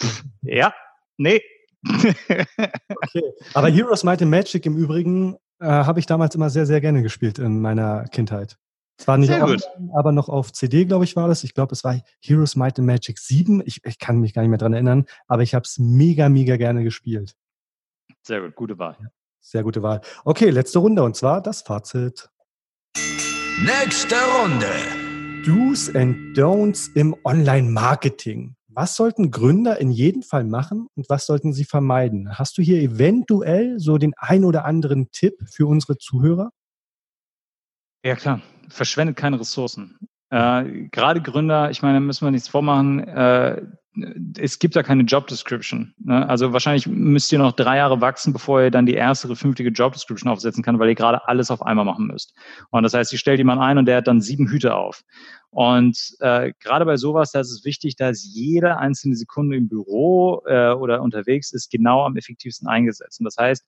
[0.40, 0.72] ja,
[1.18, 1.42] nee.
[1.86, 3.22] okay.
[3.52, 7.02] Aber Heroes Might and Magic im Übrigen äh, habe ich damals immer sehr, sehr gerne
[7.02, 8.56] gespielt in meiner Kindheit.
[8.96, 9.60] Zwar nicht online,
[9.94, 11.42] aber noch auf CD, glaube ich, war das.
[11.42, 13.62] Ich glaube, es war Heroes Might and Magic 7.
[13.66, 16.56] Ich, ich kann mich gar nicht mehr dran erinnern, aber ich habe es mega, mega
[16.56, 17.34] gerne gespielt.
[18.22, 18.96] Sehr gut, gute Wahl.
[19.40, 20.00] Sehr gute Wahl.
[20.24, 22.30] Okay, letzte Runde und zwar das Fazit.
[23.60, 24.70] Nächste Runde.
[25.44, 28.56] Do's and Don'ts im Online-Marketing.
[28.68, 32.38] Was sollten Gründer in jedem Fall machen und was sollten sie vermeiden?
[32.38, 36.50] Hast du hier eventuell so den ein oder anderen Tipp für unsere Zuhörer?
[38.04, 38.40] Ja, klar.
[38.68, 39.98] Verschwendet keine Ressourcen.
[40.30, 43.62] Äh, gerade Gründer, ich meine, müssen wir nichts vormachen, äh,
[44.38, 45.94] es gibt ja keine Job Description.
[46.02, 46.28] Ne?
[46.28, 49.92] Also wahrscheinlich müsst ihr noch drei Jahre wachsen, bevor ihr dann die erste fünftige Job
[49.92, 52.34] Description aufsetzen kann, weil ihr gerade alles auf einmal machen müsst.
[52.70, 55.04] Und das heißt, ihr stellt jemanden ein und der hat dann sieben Hüte auf.
[55.50, 60.42] Und äh, gerade bei sowas, da ist es wichtig, dass jede einzelne Sekunde im Büro
[60.46, 63.20] äh, oder unterwegs ist genau am effektivsten eingesetzt.
[63.20, 63.64] Und das heißt,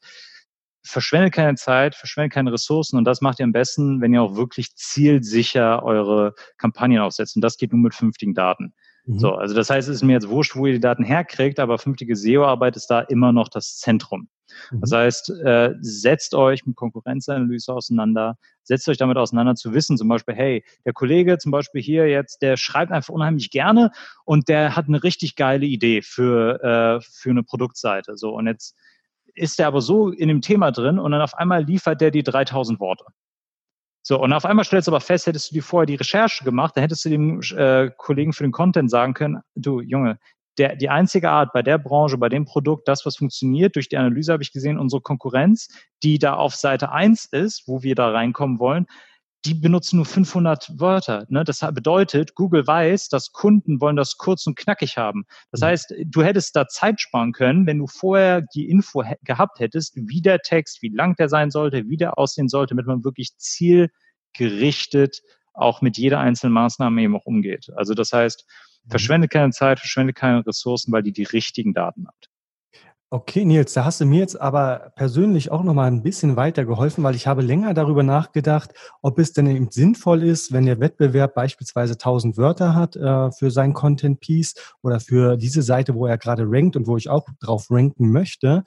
[0.86, 4.36] verschwendet keine Zeit, verschwendet keine Ressourcen und das macht ihr am besten, wenn ihr auch
[4.36, 7.36] wirklich zielsicher eure Kampagnen aufsetzt.
[7.36, 8.72] Und das geht nur mit fünftigen Daten.
[9.06, 9.18] Mhm.
[9.18, 11.78] So, also das heißt, es ist mir jetzt wurscht, wo ihr die Daten herkriegt, aber
[11.78, 14.28] fünftige SEO-Arbeit ist da immer noch das Zentrum.
[14.70, 14.80] Mhm.
[14.80, 20.08] Das heißt, äh, setzt euch mit Konkurrenzanalyse auseinander, setzt euch damit auseinander zu wissen, zum
[20.08, 23.90] Beispiel, hey, der Kollege zum Beispiel hier jetzt, der schreibt einfach unheimlich gerne
[24.24, 28.16] und der hat eine richtig geile Idee für, äh, für eine Produktseite.
[28.16, 28.76] So, und jetzt
[29.36, 32.22] ist der aber so in dem Thema drin und dann auf einmal liefert der die
[32.22, 33.04] 3000 Worte.
[34.02, 36.76] So, und auf einmal stellst du aber fest, hättest du dir vorher die Recherche gemacht,
[36.76, 40.18] dann hättest du dem äh, Kollegen für den Content sagen können, du Junge,
[40.58, 43.96] der, die einzige Art bei der Branche, bei dem Produkt, das, was funktioniert, durch die
[43.96, 45.68] Analyse habe ich gesehen, unsere Konkurrenz,
[46.02, 48.86] die da auf Seite eins ist, wo wir da reinkommen wollen,
[49.46, 51.24] die benutzen nur 500 Wörter.
[51.28, 51.44] Ne?
[51.44, 55.24] Das bedeutet, Google weiß, dass Kunden wollen das kurz und knackig haben.
[55.52, 55.66] Das mhm.
[55.66, 60.20] heißt, du hättest da Zeit sparen können, wenn du vorher die Info gehabt hättest, wie
[60.20, 65.22] der Text, wie lang der sein sollte, wie der aussehen sollte, damit man wirklich zielgerichtet
[65.54, 67.70] auch mit jeder einzelnen Maßnahme eben auch umgeht.
[67.76, 68.44] Also das heißt,
[68.84, 68.90] mhm.
[68.90, 72.28] verschwendet keine Zeit, verschwendet keine Ressourcen, weil die die richtigen Daten habt.
[73.16, 76.66] Okay, Nils, da hast du mir jetzt aber persönlich auch noch mal ein bisschen weiter
[76.66, 80.80] geholfen, weil ich habe länger darüber nachgedacht, ob es denn eben sinnvoll ist, wenn der
[80.80, 86.04] Wettbewerb beispielsweise 1000 Wörter hat äh, für sein Content Piece oder für diese Seite, wo
[86.04, 88.64] er gerade rankt und wo ich auch drauf ranken möchte,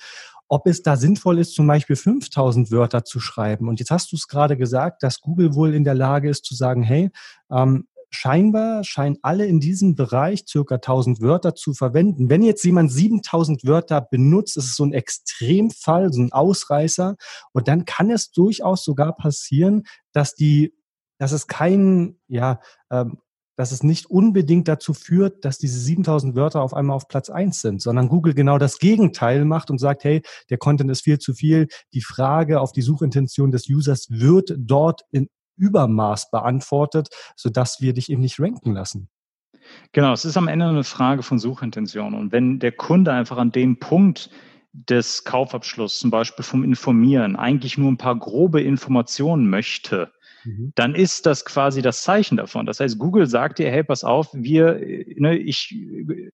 [0.48, 3.68] ob es da sinnvoll ist, zum Beispiel 5000 Wörter zu schreiben.
[3.68, 6.56] Und jetzt hast du es gerade gesagt, dass Google wohl in der Lage ist zu
[6.56, 7.12] sagen, hey,
[7.52, 12.30] ähm, scheinbar scheinen alle in diesem Bereich circa 1000 Wörter zu verwenden.
[12.30, 17.16] Wenn jetzt jemand 7000 Wörter benutzt, ist es so ein Extremfall, so ein Ausreißer.
[17.54, 20.74] Und dann kann es durchaus sogar passieren, dass die,
[21.18, 23.20] dass es kein, ja, ähm,
[23.56, 27.60] dass es nicht unbedingt dazu führt, dass diese 7000 Wörter auf einmal auf Platz eins
[27.60, 31.34] sind, sondern Google genau das Gegenteil macht und sagt, hey, der Content ist viel zu
[31.34, 31.68] viel.
[31.94, 35.28] Die Frage auf die Suchintention des Users wird dort in
[35.60, 39.10] Übermaß beantwortet, sodass wir dich eben nicht ranken lassen.
[39.92, 42.14] Genau, es ist am Ende eine Frage von Suchintention.
[42.14, 44.30] Und wenn der Kunde einfach an dem Punkt
[44.72, 50.12] des Kaufabschlusses, zum Beispiel vom Informieren, eigentlich nur ein paar grobe Informationen möchte,
[50.44, 50.72] mhm.
[50.76, 52.66] dann ist das quasi das Zeichen davon.
[52.66, 54.80] Das heißt, Google sagt dir, hey, pass auf, wir,
[55.16, 55.76] ne, ich,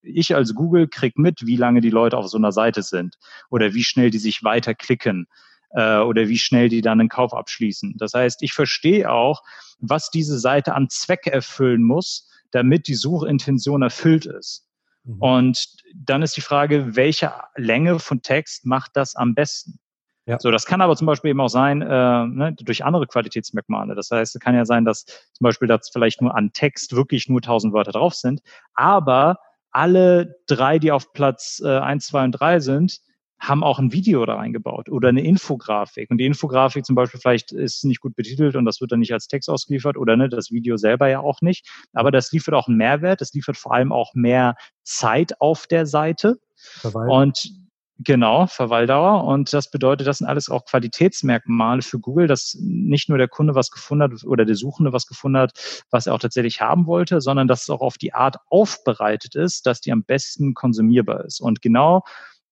[0.02, 3.16] ich als Google krieg mit, wie lange die Leute auf so einer Seite sind
[3.50, 5.28] oder wie schnell die sich weiterklicken
[5.76, 7.96] äh, oder wie schnell die dann einen Kauf abschließen.
[7.98, 9.44] Das heißt, ich verstehe auch,
[9.80, 14.68] was diese Seite an Zweck erfüllen muss, damit die Suchintention erfüllt ist.
[15.04, 15.22] Mhm.
[15.22, 19.80] Und dann ist die Frage, welche Länge von Text macht das am besten?
[20.28, 20.40] Ja.
[20.40, 23.94] So, das kann aber zum Beispiel eben auch sein äh, ne, durch andere Qualitätsmerkmale.
[23.94, 27.30] Das heißt, es kann ja sein, dass zum Beispiel dass vielleicht nur an Text wirklich
[27.30, 28.42] nur 1000 Wörter drauf sind,
[28.74, 29.38] aber
[29.70, 33.02] alle drei, die auf Platz äh, 1, 2 und 3 sind,
[33.40, 36.10] haben auch ein Video da reingebaut oder eine Infografik.
[36.10, 39.14] Und die Infografik zum Beispiel vielleicht ist nicht gut betitelt und das wird dann nicht
[39.14, 41.70] als Text ausgeliefert oder ne, das Video selber ja auch nicht.
[41.94, 43.22] Aber das liefert auch einen Mehrwert.
[43.22, 46.40] Das liefert vor allem auch mehr Zeit auf der Seite.
[46.56, 47.10] Verweil.
[47.10, 47.52] Und
[48.00, 49.24] Genau, Verweildauer.
[49.24, 53.56] Und das bedeutet, das sind alles auch Qualitätsmerkmale für Google, dass nicht nur der Kunde
[53.56, 55.54] was gefunden hat oder der Suchende was gefunden hat,
[55.92, 59.66] was er auch tatsächlich haben wollte, sondern dass es auch auf die Art aufbereitet ist,
[59.66, 61.40] dass die am besten konsumierbar ist.
[61.40, 62.04] Und genau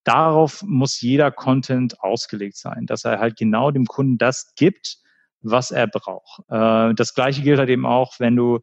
[0.04, 4.97] darauf muss jeder Content ausgelegt sein, dass er halt genau dem Kunden das gibt,
[5.41, 6.41] was er braucht.
[6.49, 8.60] Äh, das gleiche gilt halt eben auch, wenn du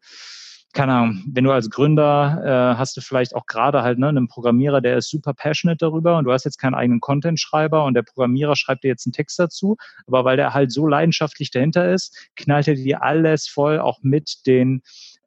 [0.73, 2.41] keine Ahnung, wenn du als Gründer
[2.73, 6.17] äh, hast du vielleicht auch gerade halt ne, einen Programmierer, der ist super passionate darüber
[6.17, 9.37] und du hast jetzt keinen eigenen Content-Schreiber und der Programmierer schreibt dir jetzt einen Text
[9.37, 9.77] dazu,
[10.07, 14.45] aber weil der halt so leidenschaftlich dahinter ist, knallt er dir alles voll auch mit
[14.47, 14.81] den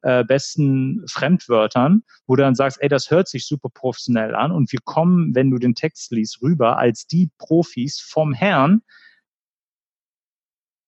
[0.05, 4.71] äh, besten Fremdwörtern, wo du dann sagst, ey, das hört sich super professionell an und
[4.71, 8.81] wir kommen, wenn du den Text liest, rüber als die Profis vom Herrn,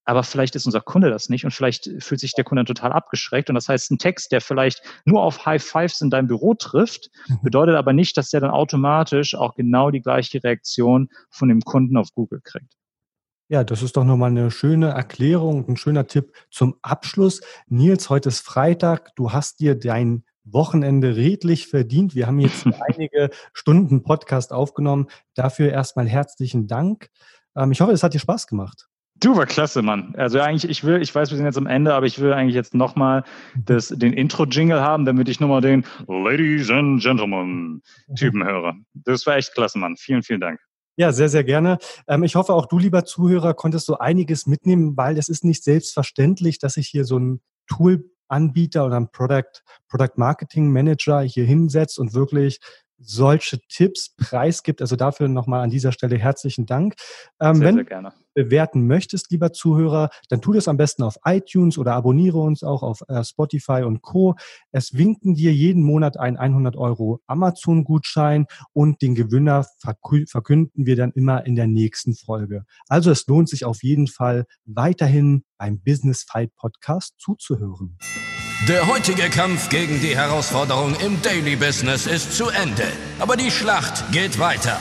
[0.05, 3.49] aber vielleicht ist unser Kunde das nicht und vielleicht fühlt sich der Kunde total abgeschreckt.
[3.49, 7.09] Und das heißt, ein Text, der vielleicht nur auf High Fives in deinem Büro trifft,
[7.27, 7.39] mhm.
[7.41, 11.97] bedeutet aber nicht, dass der dann automatisch auch genau die gleiche Reaktion von dem Kunden
[11.97, 12.77] auf Google kriegt.
[13.49, 17.39] Ja, das ist doch nochmal eine schöne Erklärung, ein schöner Tipp zum Abschluss.
[17.67, 19.15] Nils, heute ist Freitag.
[19.15, 22.13] Du hast dir dein Wochenende redlich verdient.
[22.13, 25.07] Wir haben jetzt einige Stunden Podcast aufgenommen.
[25.33, 27.09] Dafür erstmal herzlichen Dank.
[27.55, 28.89] Ähm, ich hoffe, es hat dir Spaß gemacht.
[29.19, 30.13] Du war klasse, Mann.
[30.17, 32.53] Also eigentlich, ich will, ich weiß, wir sind jetzt am Ende, aber ich will eigentlich
[32.53, 33.23] jetzt nochmal
[33.55, 37.81] den Intro-Jingle haben, damit ich nochmal den Ladies and Gentlemen
[38.15, 38.75] Typen höre.
[38.93, 39.95] Das war echt klasse, Mann.
[39.95, 40.59] Vielen, vielen Dank.
[40.99, 41.77] Ja, sehr, sehr gerne.
[42.07, 45.63] Ähm, ich hoffe, auch du, lieber Zuhörer, konntest so einiges mitnehmen, weil es ist nicht
[45.63, 51.99] selbstverständlich, dass sich hier so ein Tool-Anbieter oder ein Product, Product Marketing Manager hier hinsetzt
[51.99, 52.59] und wirklich
[52.99, 54.81] solche Tipps preisgibt.
[54.81, 56.95] Also dafür nochmal an dieser Stelle herzlichen Dank.
[57.39, 58.09] Ähm, sehr, wenn sehr gerne.
[58.09, 62.63] du bewerten möchtest, lieber Zuhörer, dann tu das am besten auf iTunes oder abonniere uns
[62.63, 64.35] auch auf äh, Spotify und Co.
[64.71, 71.11] Es winken dir jeden Monat ein 100 Euro Amazon-Gutschein und den Gewinner verkünden wir dann
[71.11, 72.65] immer in der nächsten Folge.
[72.87, 77.97] Also es lohnt sich auf jeden Fall weiterhin beim Business Fight Podcast zuzuhören.
[78.65, 82.87] Der heutige Kampf gegen die Herausforderung im Daily Business ist zu Ende,
[83.19, 84.79] aber die Schlacht geht weiter.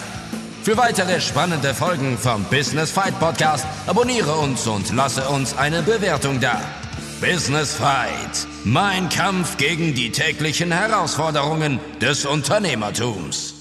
[0.62, 6.40] Für weitere spannende Folgen vom Business Fight Podcast abonniere uns und lasse uns eine Bewertung
[6.40, 6.58] da.
[7.20, 13.55] Business Fight, mein Kampf gegen die täglichen Herausforderungen des Unternehmertums.